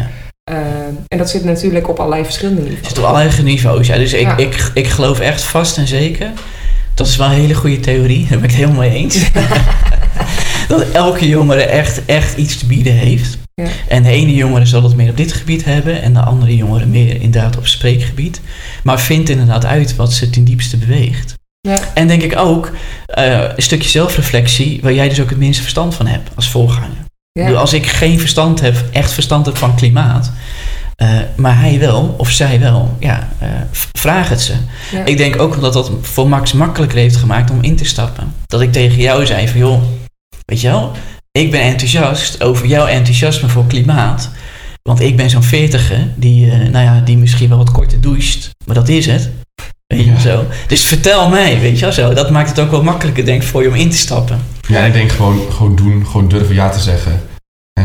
Ja. 0.49 0.55
Eh, 0.55 0.61
en 1.09 1.19
dat 1.19 1.31
zit 1.31 1.45
natuurlijk 1.45 1.89
op 1.89 1.99
allerlei 1.99 2.25
verschillende 2.25 2.61
Het 2.61 2.69
niveaus. 2.71 2.89
zit 2.89 2.99
op 2.99 3.05
allerlei 3.05 3.43
niveaus. 3.43 3.87
Ja. 3.87 3.97
Dus 3.97 4.13
ik, 4.13 4.21
Ja. 4.21 4.37
ik, 4.37 4.71
ik 4.75 4.87
geloof 4.89 5.21
echt 5.21 5.43
vast 5.43 5.77
en 5.79 5.87
zeker. 5.87 6.31
Dat 6.95 7.07
is 7.07 7.17
wel 7.17 7.27
een 7.27 7.33
hele 7.41 7.55
goede 7.55 7.81
theorie. 7.81 8.21
Daar 8.29 8.39
ben 8.39 8.39
ik 8.39 8.45
het 8.45 8.55
helemaal 8.55 8.79
mee 8.79 8.91
eens. 8.93 9.31
dat 10.69 10.85
elke 10.93 11.29
jongere 11.29 11.63
echt, 11.63 12.05
echt 12.05 12.37
iets 12.37 12.59
te 12.59 12.67
bieden 12.67 12.93
heeft. 12.93 13.39
Ja. 13.55 13.67
En 13.89 14.03
de 14.03 14.11
ene 14.11 14.35
jongere 14.35 14.67
zal 14.67 14.83
het 14.83 14.97
meer 14.97 15.11
op 15.11 15.17
dit 15.17 15.33
gebied 15.33 15.65
hebben. 15.65 16.03
En 16.03 16.13
de 16.15 16.21
andere 16.21 16.57
jongere 16.57 16.87
meer 16.87 17.21
inderdaad 17.21 17.57
op 17.57 17.67
spreekgebied. 17.67 18.41
Maar 18.83 19.01
vind 19.01 19.29
inderdaad 19.29 19.65
uit 19.65 19.97
wat 19.97 20.13
ze 20.13 20.31
ten 20.31 20.45
diepste 20.45 20.77
beweegt. 20.77 21.35
Ja. 21.61 21.79
En 21.95 22.07
denk 22.09 22.23
ik 22.23 22.37
ook 22.39 22.71
eh, 23.07 23.41
een 23.57 23.63
stukje 23.63 23.89
zelfreflectie. 23.89 24.79
Waar 24.83 24.93
jij 24.93 25.09
dus 25.09 25.21
ook 25.21 25.29
het 25.31 25.39
minste 25.39 25.63
verstand 25.63 25.95
van 25.95 26.07
hebt 26.07 26.31
als 26.35 26.51
voorganger. 26.51 27.07
Als 27.47 27.73
ik 27.73 27.87
geen 27.87 28.21
verstand 28.21 28.61
heb, 28.61 28.85
echt 28.93 29.13
verstand 29.13 29.47
heb 29.47 29.57
van 29.57 29.75
klimaat, 29.75 30.33
eh, 30.97 31.09
maar 31.37 31.61
hij 31.61 31.79
wel, 31.79 32.15
of 32.19 32.31
zij 32.31 32.61
wel, 32.61 32.97
ja, 33.01 33.29
eh, 33.39 33.49
vraag 33.93 34.29
het 34.29 34.41
ze. 34.41 34.53
Ja. 34.93 35.05
Ik 35.05 35.17
denk 35.17 35.41
ook 35.41 35.53
wel 35.53 35.61
dat 35.61 35.73
dat 35.73 35.91
voor 36.03 36.29
Max 36.29 36.53
makkelijker 36.53 36.99
heeft 36.99 37.17
gemaakt 37.17 37.51
om 37.51 37.59
in 37.63 37.77
te 37.77 37.85
stappen. 37.85 38.35
Dat 38.47 38.61
ik 38.61 38.73
tegen 38.73 38.99
jou 39.01 39.27
zei 39.27 39.49
van, 39.49 39.59
joh, 39.59 39.83
weet 40.45 40.61
je 40.61 40.69
wel, 40.69 40.93
ik 41.33 41.51
ben 41.51 41.61
enthousiast 41.61 42.43
over 42.43 42.67
jouw 42.67 42.87
enthousiasme 42.87 43.49
voor 43.49 43.67
klimaat. 43.67 44.31
Want 44.83 45.01
ik 45.01 45.17
ben 45.17 45.31
zo'n 45.31 45.43
veertiger 45.43 46.09
die, 46.15 46.51
eh, 46.51 46.59
nou 46.59 46.85
ja, 46.85 47.01
die 47.05 47.17
misschien 47.19 47.49
wel 47.49 47.59
wat 47.59 47.71
korter 47.71 48.01
doucht, 48.01 48.51
maar 48.67 48.75
dat 48.75 48.89
is 48.89 49.07
het. 49.07 49.31
Weet 49.87 50.01
je 50.05 50.07
wel 50.07 50.15
Ja. 50.15 50.21
zo. 50.21 50.45
Dus 50.67 50.83
vertel 50.85 51.29
mij, 51.29 51.61
weet 51.61 51.79
je 51.79 51.85
wel 51.85 51.95
zo. 51.95 52.15
Dat 52.15 52.31
maakt 52.31 52.49
het 52.49 52.61
ook 52.61 52.71
wel 52.71 52.83
makkelijker, 52.83 53.25
denk 53.25 53.43
ik, 53.43 53.49
voor 53.49 53.63
je 53.63 53.69
om 53.69 53.75
in 53.75 53.91
te 53.91 53.97
stappen. 53.97 54.41
Ja, 54.69 54.85
ik 54.85 54.93
denk 54.93 55.11
gewoon, 55.13 55.41
gewoon 55.53 55.77
doen, 55.77 56.07
gewoon 56.07 56.29
durven 56.29 56.55
ja 56.55 56.69
te 56.69 56.81
zeggen. 56.81 57.21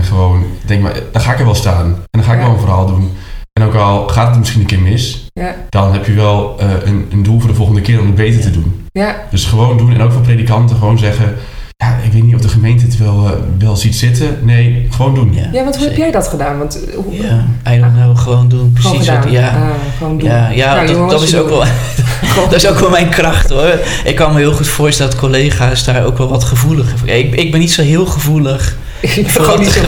En 0.03 0.09
gewoon, 0.09 0.43
denk 0.65 0.81
maar, 0.81 0.93
dan 1.11 1.21
ga 1.21 1.31
ik 1.33 1.39
er 1.39 1.45
wel 1.45 1.55
staan. 1.55 1.85
En 1.85 1.97
dan 2.11 2.23
ga 2.23 2.31
ik 2.33 2.39
Ja. 2.39 2.45
wel 2.45 2.53
een 2.53 2.59
verhaal 2.59 2.85
doen. 2.85 3.11
En 3.53 3.63
ook 3.63 3.73
al 3.75 4.07
gaat 4.07 4.29
het 4.29 4.37
misschien 4.39 4.61
een 4.61 4.67
keer 4.67 4.79
mis, 4.79 5.25
Ja. 5.33 5.55
dan 5.69 5.93
heb 5.93 6.05
je 6.05 6.13
wel 6.13 6.55
eh, 6.59 6.67
een, 6.83 7.05
een 7.11 7.23
doel 7.23 7.39
voor 7.39 7.49
de 7.49 7.55
volgende 7.55 7.81
keer 7.81 7.99
om 7.99 8.05
het 8.05 8.15
beter 8.15 8.41
te 8.41 8.51
doen. 8.51 8.85
Ja. 8.91 9.15
Dus 9.31 9.45
gewoon 9.45 9.77
doen 9.77 9.93
en 9.93 10.01
ook 10.01 10.11
voor 10.11 10.21
predikanten 10.21 10.75
gewoon 10.77 10.97
zeggen, 10.97 11.35
ja, 11.77 11.97
ik 12.03 12.11
weet 12.11 12.23
niet 12.23 12.35
of 12.35 12.41
de 12.41 12.47
gemeente 12.47 12.85
het 12.85 12.97
wel, 12.97 13.25
eh, 13.25 13.31
wel 13.59 13.75
ziet 13.75 13.95
zitten. 13.95 14.37
Nee, 14.41 14.87
gewoon 14.89 15.15
doen. 15.15 15.33
Ja, 15.51 15.63
want 15.63 15.75
hoe 15.77 15.87
heb 15.87 15.97
jij 15.97 16.11
dat 16.11 16.27
gedaan? 16.27 16.57
Want 16.57 16.85
eh, 16.85 16.95
hoe, 16.95 17.13
Ja, 17.13 17.45
I 17.73 17.79
don't 17.79 17.93
know, 17.93 18.17
gewoon 18.17 18.47
doen. 18.49 18.71
Precies 18.73 19.09
wat, 19.09 19.29
ja. 19.29 19.47
Ah, 19.49 19.69
gewoon 19.97 20.17
doen. 20.17 20.29
Ja, 20.29 20.49
ja 20.49 20.73
Nou, 20.73 20.87
dat, 20.87 20.95
jongens, 20.95 21.13
dat, 21.13 21.21
is 21.23 21.35
ook 21.35 21.47
doen. 21.49 21.57
wel, 21.57 22.43
dat 22.49 22.53
is 22.53 22.67
ook 22.67 22.79
wel 22.79 22.89
mijn 22.89 23.09
kracht 23.09 23.49
hoor. 23.49 23.79
Ik 24.03 24.15
kan 24.15 24.33
me 24.33 24.39
heel 24.39 24.53
goed 24.53 24.67
voorstellen 24.67 25.11
dat 25.11 25.19
collega's 25.21 25.83
daar 25.83 26.05
ook 26.05 26.17
wel 26.17 26.27
wat 26.29 26.43
gevoeliger 26.43 26.97
voor 26.97 27.07
Ik, 27.07 27.35
ik 27.35 27.51
ben 27.51 27.59
niet 27.59 27.71
zo 27.71 27.81
heel 27.81 28.05
gevoelig 28.05 28.77
Ik 29.03 29.23
ben 29.23 29.29
gewoon 29.29 29.59
niet 29.59 29.71
zo 29.71 29.81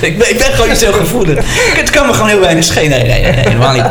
ik, 0.00 0.18
ben, 0.18 0.30
ik 0.30 0.38
ben 0.38 0.52
gewoon 0.52 0.68
niet 0.68 0.78
zo 0.78 0.92
gevoelig. 0.92 1.44
Het 1.76 1.90
kan 1.90 2.06
me 2.06 2.12
gewoon 2.12 2.28
heel 2.28 2.40
weinig 2.40 2.64
schelen. 2.64 2.88
Nee, 2.88 3.02
nee, 3.02 3.22
nee, 3.22 3.32
nee, 3.32 3.44
helemaal 3.44 3.72
niet. 3.72 3.84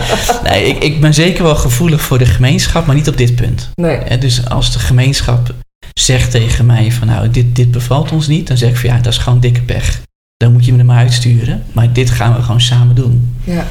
Nee, 0.44 0.66
ik, 0.66 0.84
ik 0.84 1.02
ben 1.02 1.14
zeker 1.14 1.44
wel 1.44 1.56
gevoelig 1.56 2.02
voor 2.02 2.18
de 2.18 2.26
gemeenschap, 2.26 2.86
maar 2.86 2.96
niet 2.96 3.08
op 3.08 3.18
dit 3.18 3.36
punt. 3.36 3.70
Nee. 3.76 4.18
Dus 4.18 4.50
als 4.50 4.74
de 4.74 4.80
gemeenschap 4.80 5.54
zegt 5.94 6.32
tegen 6.32 6.66
mij 6.66 6.92
van 6.92 7.08
nou, 7.08 7.30
dit, 7.30 7.56
dit 7.56 7.72
bevalt 7.72 8.12
ons 8.12 8.28
niet, 8.28 8.48
dan 8.48 8.58
zeg 8.58 8.70
ik 8.70 8.78
van 8.78 8.90
ja, 8.90 8.98
dat 8.98 9.14
is 9.14 9.20
gewoon 9.20 9.40
dikke 9.40 9.62
pech. 9.62 10.02
Dan 10.38 10.52
moet 10.52 10.66
je 10.66 10.72
me 10.74 10.80
er 10.80 10.86
maar 10.86 10.98
uitsturen. 10.98 11.64
Maar 11.72 11.94
dit 11.94 12.10
gaan 12.10 12.36
we 12.36 12.42
gewoon 12.42 12.62
samen 12.62 12.96
doen. 12.96 13.36
Ja. 13.44 13.68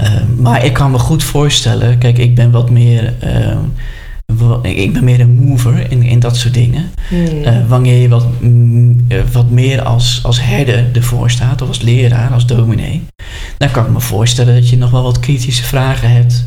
Uh, 0.00 0.06
maar 0.36 0.64
ik 0.64 0.72
kan 0.72 0.90
me 0.90 0.98
goed 0.98 1.22
voorstellen, 1.22 1.98
kijk, 1.98 2.18
ik 2.18 2.34
ben 2.34 2.50
wat 2.50 2.70
meer, 2.70 3.14
uh, 3.24 3.56
ik 4.62 4.92
ben 4.92 5.04
meer 5.04 5.20
een 5.20 5.34
mover 5.34 5.90
in, 5.90 6.02
in 6.02 6.20
dat 6.20 6.36
soort 6.36 6.54
dingen. 6.54 6.90
Hmm. 7.08 7.26
Uh, 7.26 7.68
wanneer 7.68 7.98
je 7.98 8.08
wat, 8.08 8.26
mm, 8.40 9.04
eh, 9.08 9.18
wat 9.32 9.50
meer 9.50 9.82
als, 9.82 10.20
als 10.22 10.42
herder 10.42 10.88
ervoor 10.92 11.30
staat, 11.30 11.62
of 11.62 11.68
als 11.68 11.80
leraar, 11.80 12.32
als 12.32 12.46
dominee, 12.46 13.02
dan 13.58 13.70
kan 13.70 13.84
ik 13.84 13.90
me 13.92 14.00
voorstellen 14.00 14.54
dat 14.54 14.68
je 14.68 14.76
nog 14.76 14.90
wel 14.90 15.02
wat 15.02 15.20
kritische 15.20 15.64
vragen 15.64 16.10
hebt 16.10 16.44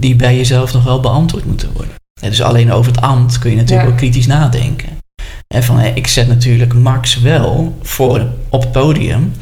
die 0.00 0.16
bij 0.16 0.36
jezelf 0.36 0.72
nog 0.72 0.84
wel 0.84 1.00
beantwoord 1.00 1.44
moeten 1.44 1.72
worden. 1.72 1.94
Dus 2.20 2.42
alleen 2.42 2.72
over 2.72 2.92
het 2.92 3.00
ambt 3.00 3.38
kun 3.38 3.50
je 3.50 3.56
natuurlijk 3.56 3.86
Ja. 3.86 3.92
ook 3.92 3.98
kritisch 3.98 4.26
nadenken. 4.26 4.88
En 5.54 5.62
van, 5.62 5.78
hé, 5.78 5.88
ik 5.88 6.06
zet 6.06 6.28
natuurlijk 6.28 6.74
Max 6.74 7.20
wel 7.20 7.78
voor 7.82 8.26
op 8.48 8.60
het 8.60 8.72
podium. 8.72 9.32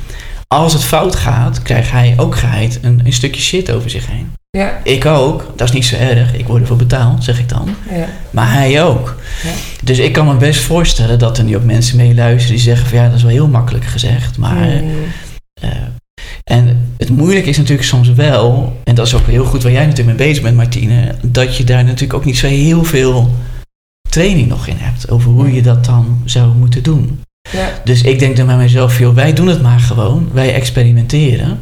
Als 0.48 0.72
het 0.72 0.84
fout 0.84 1.16
gaat, 1.16 1.62
krijgt 1.62 1.90
hij 1.90 2.14
ook 2.16 2.36
geheid 2.36 2.78
een, 2.82 3.00
een 3.04 3.12
stukje 3.12 3.40
shit 3.40 3.70
over 3.70 3.90
zich 3.90 4.06
heen. 4.06 4.32
Ja. 4.54 4.80
Ik 4.82 5.06
ook, 5.06 5.52
dat 5.56 5.68
is 5.68 5.74
niet 5.74 5.84
zo 5.84 5.96
erg, 5.96 6.34
ik 6.34 6.46
word 6.46 6.60
ervoor 6.60 6.76
betaald, 6.76 7.24
zeg 7.24 7.38
ik 7.38 7.48
dan. 7.48 7.68
Ja. 7.90 8.06
Maar 8.30 8.52
hij 8.52 8.82
ook. 8.84 9.16
Ja. 9.42 9.50
Dus 9.82 9.98
ik 9.98 10.12
kan 10.12 10.26
me 10.26 10.34
best 10.34 10.60
voorstellen 10.60 11.18
dat 11.18 11.38
er 11.38 11.44
nu 11.44 11.56
ook 11.56 11.64
mensen 11.64 11.96
meeluisteren 11.96 12.54
die 12.56 12.64
zeggen 12.64 12.86
van 12.88 12.98
ja, 12.98 13.04
dat 13.04 13.16
is 13.16 13.22
wel 13.22 13.30
heel 13.30 13.48
makkelijk 13.48 13.84
gezegd. 13.84 14.38
Maar, 14.38 14.78
Hmm. 14.78 14.90
eh, 15.54 15.70
en 16.44 16.92
het 16.98 17.08
moeilijke 17.10 17.48
is 17.48 17.56
natuurlijk 17.56 17.88
soms 17.88 18.08
wel, 18.12 18.76
en 18.84 18.94
dat 18.94 19.06
is 19.06 19.14
ook 19.14 19.26
heel 19.26 19.44
goed 19.44 19.62
waar 19.62 19.72
jij 19.72 19.86
natuurlijk 19.86 20.18
mee 20.18 20.28
bezig 20.28 20.42
bent 20.42 20.56
Martine, 20.56 21.14
dat 21.22 21.56
je 21.56 21.64
daar 21.64 21.84
natuurlijk 21.84 22.14
ook 22.14 22.24
niet 22.24 22.38
zo 22.38 22.46
heel 22.46 22.84
veel 22.84 23.30
training 24.08 24.48
nog 24.48 24.66
in 24.66 24.76
hebt 24.78 25.10
over 25.10 25.30
hoe 25.30 25.52
je 25.52 25.62
dat 25.62 25.84
dan 25.84 26.22
zou 26.24 26.54
moeten 26.54 26.82
doen. 26.82 27.20
Ja. 27.52 27.68
Dus 27.84 28.02
ik 28.02 28.18
denk 28.18 28.36
dan 28.36 28.46
bij 28.46 28.56
mezelf, 28.56 28.98
joh, 28.98 29.14
wij 29.14 29.32
doen 29.32 29.46
het 29.46 29.62
maar 29.62 29.80
gewoon, 29.80 30.28
wij 30.32 30.54
experimenteren. 30.54 31.58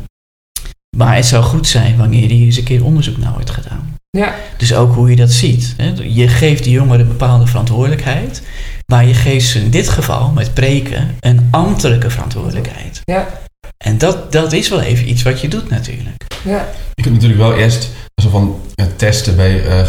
Maar 0.96 1.16
het 1.16 1.26
zou 1.26 1.42
goed 1.42 1.66
zijn 1.66 1.96
wanneer 1.96 2.28
hier 2.28 2.46
eens 2.46 2.56
een 2.56 2.64
keer 2.64 2.84
onderzoek 2.84 3.16
naar 3.16 3.32
wordt 3.32 3.50
gedaan. 3.50 3.96
Ja. 4.10 4.34
Dus 4.56 4.74
ook 4.74 4.94
hoe 4.94 5.10
je 5.10 5.16
dat 5.16 5.30
ziet. 5.30 5.74
Hè. 5.76 5.92
Je 6.02 6.28
geeft 6.28 6.64
de 6.64 6.70
jongeren 6.70 7.00
een 7.00 7.08
bepaalde 7.08 7.46
verantwoordelijkheid, 7.46 8.42
maar 8.86 9.06
je 9.06 9.14
geeft 9.14 9.46
ze 9.46 9.58
in 9.58 9.70
dit 9.70 9.88
geval 9.88 10.30
met 10.30 10.54
preken 10.54 11.16
een 11.20 11.48
ambtelijke 11.50 12.10
verantwoordelijkheid. 12.10 13.00
Ja. 13.04 13.28
En 13.84 13.98
dat, 13.98 14.32
dat 14.32 14.52
is 14.52 14.68
wel 14.68 14.80
even 14.80 15.08
iets 15.08 15.22
wat 15.22 15.40
je 15.40 15.48
doet 15.48 15.70
natuurlijk. 15.70 16.24
Ja. 16.44 16.68
Je 16.94 17.02
kunt 17.02 17.14
natuurlijk 17.14 17.40
wel 17.40 17.54
eerst 17.54 17.90
zo 18.22 18.28
van 18.28 18.60
eh, 18.74 18.86
testen 18.96 19.36
bij 19.36 19.64
eh, 19.64 19.80
eh, 19.80 19.86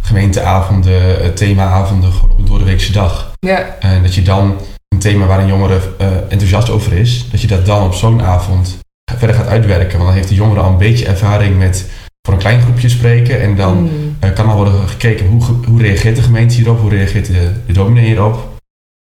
gemeenteavonden, 0.00 1.20
eh, 1.20 1.28
themaavonden, 1.28 2.12
gewoon 2.12 2.30
op 2.30 2.38
een 2.38 2.44
doordeweekse 2.44 2.92
dag. 2.92 3.32
Ja. 3.38 3.76
En 3.80 4.02
dat 4.02 4.14
je 4.14 4.22
dan 4.22 4.56
een 4.88 4.98
thema 4.98 5.26
waar 5.26 5.40
een 5.40 5.46
jongere 5.46 5.80
eh, 5.98 6.06
enthousiast 6.28 6.70
over 6.70 6.92
is, 6.92 7.26
dat 7.30 7.40
je 7.40 7.46
dat 7.46 7.66
dan 7.66 7.82
op 7.86 7.94
zo'n 7.94 8.22
avond 8.22 8.78
verder 9.14 9.36
gaat 9.36 9.46
uitwerken. 9.46 9.92
Want 9.96 10.04
dan 10.08 10.14
heeft 10.16 10.28
de 10.28 10.34
jongere 10.34 10.60
al 10.60 10.70
een 10.70 10.78
beetje 10.78 11.06
ervaring 11.06 11.58
met 11.58 11.86
voor 12.22 12.34
een 12.34 12.40
klein 12.40 12.60
groepje 12.60 12.88
spreken. 12.88 13.40
En 13.40 13.56
dan 13.56 13.76
Hmm. 13.76 14.16
eh, 14.20 14.32
kan 14.32 14.48
al 14.48 14.56
worden 14.56 14.88
gekeken 14.88 15.26
hoe, 15.26 15.42
hoe 15.66 15.82
reageert 15.82 16.16
de 16.16 16.22
gemeente 16.22 16.54
hierop, 16.54 16.80
hoe 16.80 16.90
reageert 16.90 17.26
de, 17.26 17.52
de 17.66 17.72
dominee 17.72 18.04
hierop. 18.04 18.54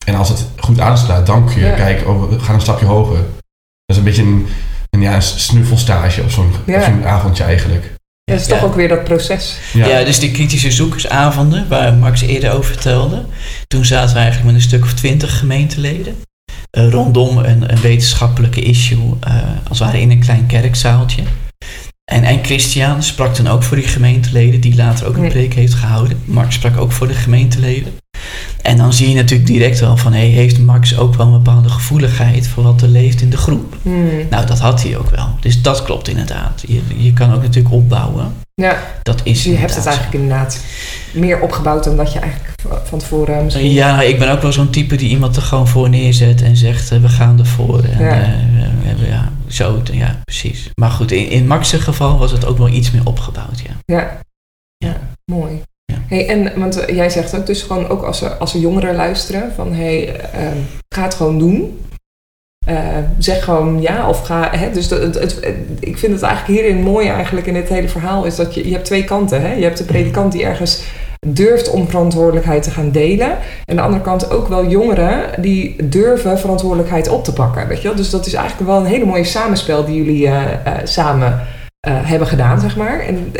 En 0.05 0.15
als 0.15 0.29
het 0.29 0.47
goed 0.57 0.79
aanslaat, 0.79 1.25
dan 1.25 1.45
kun 1.45 1.59
je 1.59 1.65
Ja. 1.65 1.73
kijken, 1.75 2.07
oh, 2.07 2.29
we 2.29 2.39
gaan 2.39 2.55
een 2.55 2.61
stapje 2.61 2.85
hoger. 2.85 3.15
Dat 3.17 3.25
is 3.85 3.97
een 3.97 4.03
beetje 4.03 4.21
een, 4.23 4.47
een, 4.89 5.01
ja, 5.01 5.15
een 5.15 5.21
snuffelstage 5.21 6.21
op 6.21 6.29
zo'n 6.31 6.51
Ja. 6.65 6.91
avondje 7.03 7.43
eigenlijk. 7.43 7.93
Dat 8.23 8.39
is 8.39 8.45
Ja. 8.45 8.53
toch 8.55 8.63
ook 8.63 8.75
weer 8.75 8.87
dat 8.87 9.03
proces. 9.03 9.57
Ja. 9.73 10.03
dus 10.03 10.19
die 10.19 10.31
kritische 10.31 10.71
zoekersavonden, 10.71 11.67
waar 11.67 11.93
Max 11.93 12.21
eerder 12.21 12.51
over 12.51 12.65
vertelde. 12.73 13.25
Toen 13.67 13.85
zaten 13.85 14.13
we 14.13 14.19
eigenlijk 14.21 14.45
met 14.51 14.55
een 14.55 14.67
stuk 14.69 14.83
of 14.83 14.93
twintig 14.93 15.39
gemeenteleden. 15.39 16.15
Eh, 16.73 16.89
rondom 16.89 17.37
een, 17.37 17.79
wetenschappelijke 17.81 18.61
issue, 18.61 19.15
eh, 19.19 19.33
als 19.69 19.79
het 19.79 19.87
ware 19.87 20.01
in 20.01 20.11
een 20.11 20.19
klein 20.19 20.45
kerkzaaltje. 20.45 21.23
En, 22.11 22.23
en 22.23 22.43
Christian 22.43 23.03
sprak 23.03 23.35
dan 23.35 23.47
ook 23.47 23.63
voor 23.63 23.77
die 23.77 23.87
gemeenteleden, 23.87 24.59
die 24.61 24.75
later 24.75 25.07
ook 25.07 25.17
een 25.17 25.27
preek 25.29 25.53
heeft 25.53 25.73
gehouden. 25.73 26.19
Max 26.25 26.55
sprak 26.55 26.77
ook 26.77 26.91
voor 26.91 27.07
de 27.07 27.13
gemeenteleden. 27.13 27.93
En 28.61 28.77
dan 28.77 28.93
zie 28.93 29.09
je 29.09 29.15
natuurlijk 29.15 29.49
direct 29.49 29.79
wel 29.79 29.97
van, 29.97 30.13
hey, 30.13 30.27
heeft 30.27 30.59
Max 30.59 30.97
ook 30.97 31.15
wel 31.15 31.25
een 31.25 31.31
bepaalde 31.43 31.69
gevoeligheid 31.69 32.47
voor 32.47 32.63
wat 32.63 32.81
er 32.81 32.87
leeft 32.87 33.21
in 33.21 33.29
de 33.29 33.37
groep? 33.37 33.75
Hmm. 33.81 34.09
Nou, 34.29 34.45
dat 34.45 34.59
had 34.59 34.83
hij 34.83 34.97
ook 34.97 35.09
wel. 35.09 35.27
Dus 35.39 35.61
dat 35.61 35.83
klopt 35.83 36.07
inderdaad. 36.07 36.63
Je, 36.67 36.81
je 36.97 37.13
kan 37.13 37.33
ook 37.33 37.41
natuurlijk 37.41 37.73
opbouwen. 37.73 38.33
Ja, 38.55 38.77
Dat 39.03 39.21
is 39.23 39.43
je 39.43 39.55
hebt 39.55 39.75
het 39.75 39.85
eigenlijk 39.85 40.15
inderdaad 40.15 40.59
meer 41.13 41.39
opgebouwd 41.39 41.83
dan 41.83 41.97
dat 41.97 42.13
je 42.13 42.19
eigenlijk 42.19 42.53
van 42.83 42.99
tevoren 42.99 43.43
misschien... 43.43 43.71
Ja, 43.71 43.95
nou, 43.95 44.07
ik 44.07 44.19
ben 44.19 44.31
ook 44.31 44.41
wel 44.41 44.51
zo'n 44.51 44.69
type 44.69 44.95
die 44.95 45.09
iemand 45.09 45.35
er 45.35 45.41
gewoon 45.41 45.67
voor 45.67 45.89
neerzet 45.89 46.41
en 46.41 46.55
zegt, 46.57 46.91
eh, 46.91 46.99
we 46.99 47.09
gaan 47.09 47.39
ervoor. 47.39 47.83
En, 47.83 48.05
Ja. 48.05 48.21
eh, 48.21 48.27
we 48.81 48.87
hebben- 48.87 49.07
ja, 49.07 49.31
zo, 49.53 49.81
ja, 49.91 50.19
precies. 50.23 50.69
Maar 50.79 50.89
goed, 50.89 51.11
in, 51.11 51.29
in 51.29 51.47
Max's 51.47 51.73
geval 51.83 52.17
was 52.17 52.31
het 52.31 52.45
ook 52.45 52.57
wel 52.57 52.67
iets 52.69 52.91
meer 52.91 53.05
opgebouwd, 53.05 53.59
ja. 53.59 53.71
Ja. 53.95 54.19
ja, 54.77 54.99
mooi. 55.31 55.61
Ja. 55.85 55.95
Hey, 56.07 56.27
en 56.27 56.59
want 56.59 56.77
eh, 56.79 56.95
jij 56.95 57.09
zegt 57.09 57.35
ook 57.35 57.45
dus 57.45 57.61
gewoon 57.61 57.87
ook 57.87 58.03
als 58.03 58.21
er, 58.21 58.29
als 58.37 58.53
er 58.53 58.59
jongeren 58.59 58.95
luisteren 58.95 59.53
van 59.55 59.73
hey, 59.73 60.19
ehm, 60.19 60.57
ga 60.95 61.03
het 61.03 61.13
gewoon 61.15 61.39
doen. 61.39 61.79
Eh, 62.65 62.97
zeg 63.19 63.43
gewoon 63.43 63.81
ja 63.81 64.09
of 64.09 64.25
ga. 64.25 64.49
Hè, 64.57 64.71
dus 64.71 64.87
dat- 64.87 65.01
het, 65.01 65.13
het, 65.19 65.35
het- 65.35 65.55
ik 65.79 65.97
vind 65.97 66.13
het 66.13 66.21
eigenlijk 66.21 66.59
hierin 66.59 66.81
mooi 66.83 67.07
eigenlijk 67.07 67.47
in 67.47 67.53
dit 67.53 67.69
hele 67.69 67.87
verhaal 67.89 68.23
is 68.25 68.35
dat 68.35 68.53
je, 68.53 68.65
je 68.67 68.73
hebt 68.73 68.85
twee 68.85 69.03
kanten. 69.03 69.41
Hè? 69.41 69.53
Je 69.53 69.63
hebt 69.63 69.77
de 69.77 69.83
predikant 69.83 70.31
die 70.31 70.43
ergens 70.43 70.81
durft 71.23 71.69
om 71.69 71.89
verantwoordelijkheid 71.89 72.63
te 72.63 72.71
gaan 72.71 72.91
delen. 72.91 73.27
En 73.29 73.37
aan 73.65 73.75
de 73.75 73.81
andere 73.81 74.01
kant 74.01 74.29
ook 74.29 74.47
wel 74.47 74.67
jongeren 74.67 75.41
die 75.41 75.87
durven 75.87 76.39
verantwoordelijkheid 76.39 77.09
op 77.09 77.23
te 77.23 77.33
pakken. 77.33 77.67
Weet 77.67 77.81
je 77.81 77.87
wel? 77.87 77.97
Dus 77.97 78.09
dat 78.09 78.25
is 78.25 78.33
eigenlijk 78.33 78.69
wel 78.69 78.79
een 78.79 78.85
hele 78.85 79.05
mooie 79.05 79.23
samenspel 79.23 79.85
die 79.85 79.95
jullie 79.95 80.27
eh, 80.27 80.65
eh, 80.65 80.73
samen 80.83 81.41
eh, 81.79 81.93
hebben 82.01 82.27
gedaan, 82.27 82.59
zeg 82.59 82.75
maar. 82.75 82.99
En, 82.99 83.31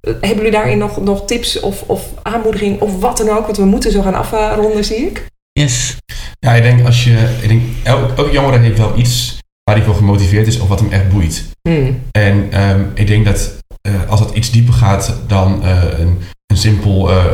hebben 0.00 0.36
jullie 0.36 0.50
daarin 0.50 0.78
nog, 0.78 1.00
nog 1.00 1.26
tips 1.26 1.60
of, 1.60 1.82
of 1.86 2.08
aanmoediging 2.22 2.80
of 2.80 3.00
wat 3.00 3.16
dan 3.16 3.28
ook? 3.28 3.44
Want 3.44 3.56
we 3.56 3.64
moeten 3.64 3.92
zo 3.92 4.02
gaan 4.02 4.14
afronden, 4.14 4.84
zie 4.84 4.96
ik. 4.96 5.26
Yes. 5.52 5.96
Ja, 6.38 6.52
ik 6.54 6.62
denk 6.62 6.86
als 6.86 7.04
je. 7.04 7.36
Ik 7.40 7.48
denk, 7.48 7.62
elk, 7.82 8.18
elk 8.18 8.32
jongere 8.32 8.58
heeft 8.58 8.78
wel 8.78 8.98
iets 8.98 9.38
waar 9.64 9.76
hij 9.76 9.84
voor 9.84 9.94
gemotiveerd 9.94 10.46
is 10.46 10.60
of 10.60 10.68
wat 10.68 10.80
hem 10.80 10.92
echt 10.92 11.08
boeit. 11.08 11.44
Hmm. 11.68 12.00
En 12.10 12.46
ehm, 12.50 12.80
ik 12.94 13.06
denk 13.06 13.24
dat 13.24 13.60
als 14.08 14.20
het 14.20 14.30
iets 14.34 14.50
dieper 14.50 14.74
gaat 14.74 15.14
dan 15.26 15.64
een, 15.64 16.18
een 16.52 16.58
simpel 16.58 17.10
eh, 17.10 17.24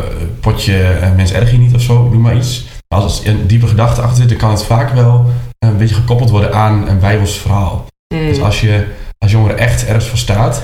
potje 0.41 0.99
uh, 1.01 1.15
mens 1.15 1.33
erg 1.33 1.51
je 1.51 1.59
niet 1.59 1.75
of 1.75 1.81
zo, 1.81 2.09
noem 2.09 2.21
maar 2.21 2.37
iets. 2.37 2.65
Maar 2.89 3.01
als 3.01 3.25
er 3.25 3.31
een 3.31 3.47
diepe 3.47 3.67
gedachte 3.67 4.01
achter 4.01 4.17
zit, 4.17 4.29
dan 4.29 4.39
kan 4.39 4.51
het 4.51 4.65
vaak 4.65 4.91
wel 4.91 5.27
een 5.59 5.77
beetje 5.77 5.95
gekoppeld 5.95 6.31
worden 6.31 6.55
aan 6.55 6.89
een 6.89 6.99
bijbels 6.99 7.39
verhaal. 7.39 7.87
Hmm. 8.15 8.27
Dus 8.27 8.41
als 8.41 8.61
je 8.61 8.87
als 9.19 9.31
jongere 9.31 9.55
echt 9.55 9.87
ergens 9.87 10.09
voor 10.09 10.19
staat, 10.19 10.63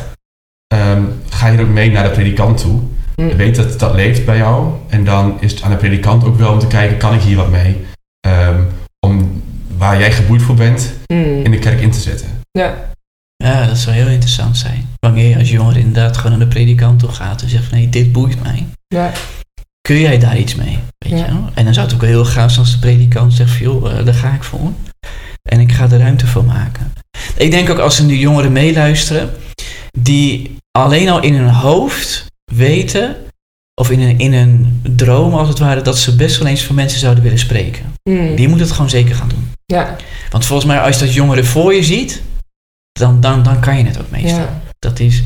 ehm, 0.67 1.03
ga 1.29 1.47
je 1.49 1.59
er 1.59 1.65
ook 1.65 1.71
mee 1.71 1.91
naar 1.91 2.05
de 2.05 2.11
predikant 2.11 2.61
toe. 2.61 2.81
Hmm. 3.15 3.37
Weet 3.37 3.57
dat 3.57 3.79
dat 3.79 3.95
leeft 3.95 4.25
bij 4.25 4.37
jou. 4.37 4.73
En 4.89 5.05
dan 5.05 5.37
is 5.41 5.53
het 5.53 5.63
aan 5.63 5.71
de 5.71 5.77
predikant 5.77 6.25
ook 6.25 6.39
wel 6.39 6.53
om 6.53 6.59
te 6.59 6.67
kijken, 6.67 6.97
kan 6.97 7.15
ik 7.15 7.21
hier 7.21 7.37
wat 7.37 7.51
mee? 7.51 7.85
Ehm, 8.21 8.61
om 9.07 9.43
waar 9.77 9.99
jij 9.99 10.13
geboeid 10.13 10.43
voor 10.43 10.55
bent, 10.55 10.93
Hmm. 11.07 11.45
in 11.45 11.51
de 11.51 11.59
kerk 11.59 11.81
in 11.81 11.91
te 11.91 12.01
zetten. 12.01 12.29
Ja. 12.51 12.75
Ja, 13.37 13.67
dat 13.67 13.79
zou 13.79 13.97
heel 13.97 14.07
interessant 14.09 14.57
zijn. 14.57 14.89
Wanneer 14.99 15.29
je 15.29 15.39
als 15.39 15.51
jongere 15.51 15.79
inderdaad 15.79 16.17
gewoon 16.17 16.39
naar 16.39 16.49
de 16.49 16.55
predikant 16.55 16.99
toe 16.99 17.09
gaat 17.09 17.43
en 17.43 17.49
zegt 17.49 17.65
van, 17.65 17.79
hé, 17.79 17.89
dit 17.89 18.13
boeit 18.13 18.43
mij. 18.43 18.67
Ja. 18.87 19.13
Kun 19.81 20.01
jij 20.01 20.19
daar 20.19 20.39
iets 20.39 20.55
mee? 20.55 20.79
Weet 20.99 21.13
Ja. 21.19 21.25
je 21.27 21.33
wel? 21.33 21.51
En 21.55 21.65
dan 21.65 21.75
zou 21.75 21.87
het 21.87 21.95
ook 21.95 22.01
wel 22.01 22.11
heel 22.11 22.25
gaaf 22.25 22.51
zijn 22.51 22.61
als 22.65 22.73
de 22.75 22.79
predikant 22.79 23.33
zegt 23.35 23.51
van, 23.51 23.67
joh, 23.67 23.99
eh, 23.99 24.05
daar 24.05 24.15
ga 24.15 24.33
ik 24.35 24.43
voor. 24.43 24.73
En 25.43 25.61
ik 25.61 25.73
ga 25.73 25.85
er 25.91 25.99
ruimte 25.99 26.27
voor 26.27 26.45
maken. 26.45 26.93
Ik 27.37 27.51
denk 27.51 27.71
ook 27.71 27.79
als 27.79 27.99
er 27.99 28.05
nu 28.05 28.17
jongeren 28.17 28.53
meeluisteren, 28.53 29.31
die 29.99 30.57
alleen 30.71 31.09
al 31.09 31.23
in 31.23 31.35
hun 31.35 31.49
hoofd 31.49 32.27
weten, 32.53 33.17
of 33.81 33.91
in 33.91 34.01
een, 34.01 34.19
in 34.19 34.33
een 34.33 34.81
droom 34.97 35.35
als 35.35 35.49
het 35.49 35.59
ware, 35.59 35.83
dat 35.83 35.99
ze 35.99 36.17
best 36.17 36.39
wel 36.39 36.47
eens 36.49 36.63
voor 36.63 36.75
mensen 36.75 36.99
zouden 37.01 37.23
willen 37.23 37.39
spreken. 37.39 37.85
Hmm. 38.03 38.35
Die 38.37 38.49
moeten 38.49 38.67
het 38.67 38.75
gewoon 38.75 38.91
zeker 38.91 39.15
gaan 39.15 39.29
doen. 39.29 39.51
Ja. 39.67 39.97
Want 40.31 40.45
volgens 40.45 40.69
mij, 40.69 40.81
als 40.81 40.99
je 40.99 41.05
dat 41.05 41.15
jongeren 41.15 41.47
voor 41.47 41.75
je 41.75 41.83
ziet, 41.85 42.23
dan, 42.99 43.21
dan, 43.21 43.43
dan 43.43 43.61
kan 43.61 43.79
je 43.79 43.85
het 43.85 44.01
ook 44.01 44.11
meestal. 44.11 44.39
ja. 44.41 44.61
Dat 44.79 45.01
is, 45.01 45.23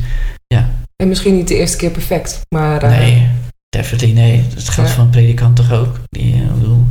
En 0.95 1.07
misschien 1.07 1.35
niet 1.35 1.47
de 1.47 1.55
eerste 1.55 1.77
keer 1.77 1.91
perfect, 1.91 2.41
maar... 2.49 2.83
eh, 2.83 2.89
nee, 2.97 3.29
definitely 3.69 4.11
nee. 4.13 4.47
Dat 4.55 4.69
geldt 4.69 4.89
Ja. 4.89 4.95
voor 4.95 5.03
een 5.03 5.09
predikant 5.09 5.55
toch 5.55 5.71
ook. 5.71 5.99
Die, 6.09 6.33
eh, 6.33 6.39
ik 6.41 6.53
bedoel, 6.53 6.85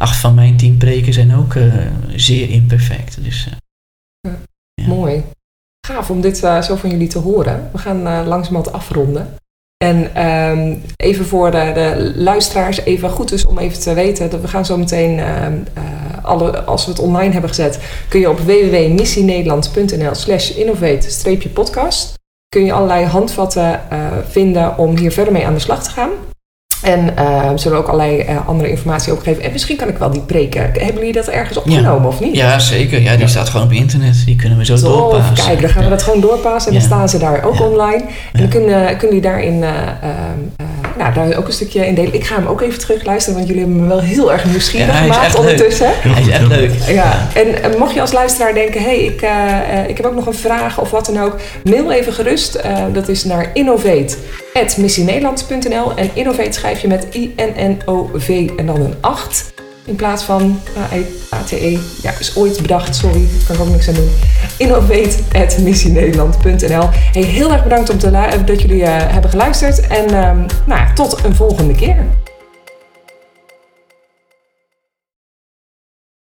acht 0.00 0.16
van 0.16 0.34
mijn 0.34 0.56
tien 0.56 0.76
preken 0.76 1.12
zijn 1.12 1.34
ook 1.34 1.54
eh, 1.54 1.74
zeer 2.16 2.48
imperfect. 2.50 3.24
Dus 3.24 3.48
Ja. 4.20 4.38
Mooi. 4.86 5.24
Gaaf 5.86 6.10
om 6.10 6.20
dit 6.20 6.36
zo 6.38 6.76
van 6.76 6.90
jullie 6.90 7.08
te 7.08 7.18
horen. 7.18 7.68
We 7.72 7.78
gaan 7.78 8.02
langzamerhand 8.02 8.72
afronden. 8.72 9.34
En 9.84 10.14
ehm, 10.14 10.76
even 10.96 11.26
voor 11.26 11.50
de, 11.50 12.12
luisteraars, 12.16 12.80
even 12.80 13.10
goed 13.10 13.28
dus 13.28 13.46
om 13.46 13.58
even 13.58 13.80
te 13.80 13.94
weten 13.94 14.30
dat 14.30 14.40
we 14.40 14.48
gaan 14.48 14.64
zo 14.64 14.76
meteen, 14.76 15.18
ehm, 15.18 15.52
eh, 15.74 15.82
alle, 16.24 16.62
als 16.62 16.84
we 16.84 16.90
het 16.90 17.00
online 17.00 17.32
hebben 17.32 17.50
gezet, 17.50 17.80
kun 18.08 18.20
je 18.20 18.30
op 18.30 18.38
www.missienederland.nl 18.38 20.14
slash 20.14 20.50
innovate-podcast 20.50 22.18
kun 22.48 22.64
je 22.64 22.72
allerlei 22.72 23.04
handvatten 23.04 23.90
eh, 23.90 24.06
vinden 24.28 24.78
om 24.78 24.96
hier 24.96 25.12
verder 25.12 25.32
mee 25.32 25.46
aan 25.46 25.54
de 25.54 25.60
slag 25.60 25.82
te 25.82 25.90
gaan. 25.90 26.10
En 26.82 27.04
we 27.52 27.58
zullen 27.58 27.78
ook 27.78 27.86
allerlei 27.86 28.18
eh, 28.20 28.48
andere 28.48 28.70
informatie 28.70 29.12
ook 29.12 29.22
geven. 29.22 29.42
En 29.42 29.52
misschien 29.52 29.76
kan 29.76 29.88
ik 29.88 29.98
wel 29.98 30.10
die 30.10 30.20
preken. 30.20 30.60
Hebben 30.62 30.94
jullie 30.94 31.12
dat 31.12 31.26
ergens 31.28 31.58
opgenomen 31.58 32.08
of 32.08 32.20
niet? 32.20 32.36
ja, 32.36 32.58
zeker. 32.58 33.00
Ja, 33.02 33.10
die 33.10 33.20
Ja. 33.20 33.26
staat 33.26 33.48
gewoon 33.48 33.66
op 33.66 33.72
internet. 33.72 34.22
Die 34.24 34.36
kunnen 34.36 34.58
we 34.58 34.64
zo 34.64 34.74
Tof, 34.76 34.82
doorpassen. 34.82 35.46
kijk, 35.46 35.60
dan 35.60 35.70
gaan 35.70 35.84
we 35.84 35.88
dat 35.90 36.02
gewoon 36.02 36.20
doorpassen 36.20 36.72
en 36.72 36.78
dan 36.78 36.86
staan 36.86 37.08
ze 37.08 37.18
daar 37.18 37.44
ook 37.44 37.60
online. 37.60 38.04
En 38.32 38.40
dan 38.40 38.48
kunnen, 38.48 38.86
kunnen 38.86 39.16
jullie 39.16 39.20
daarin, 39.20 39.62
eh, 39.62 39.70
nou, 41.02 41.14
daar 41.14 41.36
ook 41.38 41.46
een 41.46 41.52
stukje 41.52 41.86
in 41.86 41.94
delen. 41.94 42.14
Ik 42.14 42.24
ga 42.24 42.34
hem 42.34 42.46
ook 42.46 42.60
even 42.60 42.78
terug 42.78 43.04
luisteren, 43.04 43.34
want 43.38 43.48
jullie 43.48 43.62
hebben 43.64 43.82
me 43.82 43.88
wel 43.88 44.00
heel 44.00 44.32
erg 44.32 44.44
nieuwsgierig 44.44 44.86
Ja, 44.86 44.92
hij 44.92 45.08
is 45.08 45.14
gemaakt 45.14 45.26
echt 45.26 45.38
leuk. 45.38 45.48
ondertussen. 45.50 45.90
Heel 46.00 46.12
Hij 46.12 46.22
is 46.22 46.28
echt 46.28 46.46
leuk. 46.46 46.72
Ja, 46.86 47.28
en 47.34 47.62
eh, 47.62 47.78
mocht 47.78 47.94
je 47.94 48.00
als 48.00 48.12
luisteraar 48.12 48.54
denken, 48.54 48.82
hey, 48.82 48.98
ik, 48.98 49.22
eh, 49.22 49.78
eh, 49.78 49.88
ik 49.88 49.96
heb 49.96 50.06
ook 50.06 50.14
nog 50.14 50.26
een 50.26 50.34
vraag 50.34 50.80
of 50.80 50.90
wat 50.90 51.06
dan 51.06 51.20
ook, 51.22 51.36
mail 51.64 51.92
even 51.92 52.12
gerust. 52.12 52.54
Eh, 52.54 52.76
dat 52.92 53.08
is 53.08 53.24
naar 53.24 53.50
innovate.missienederland.nl 53.54 55.92
en 55.96 56.10
innovate 56.12 56.52
schrijf 56.52 56.80
je 56.80 56.88
met 56.88 57.06
I-N-N-O-V 57.12 58.50
en 58.56 58.66
dan 58.66 58.80
een 58.80 58.94
8 59.00 59.52
in 59.84 59.96
plaats 59.96 60.22
van 60.22 60.60
A-T-E. 61.32 61.78
Ja, 62.02 62.12
is 62.18 62.36
ooit 62.36 62.62
bedacht, 62.62 62.96
sorry, 62.96 63.26
kan 63.46 63.54
ik 63.54 63.60
ook 63.60 63.68
niks 63.68 63.88
aan 63.88 63.94
doen. 63.94 64.10
Innovate.missienederland.nl 64.56 66.88
Hey, 67.12 67.22
heel 67.22 67.52
erg 67.52 67.62
bedankt 67.62 67.90
om 67.90 67.98
te 67.98 68.10
lu- 68.10 68.44
dat 68.44 68.60
jullie 68.60 68.82
eh, 68.84 69.12
hebben 69.12 69.30
geluisterd 69.30 69.86
en 69.86 70.06
ehm, 70.06 70.38
nou 70.66 70.94
tot 70.94 71.24
een 71.24 71.34
volgende 71.34 71.74
keer. 71.74 71.96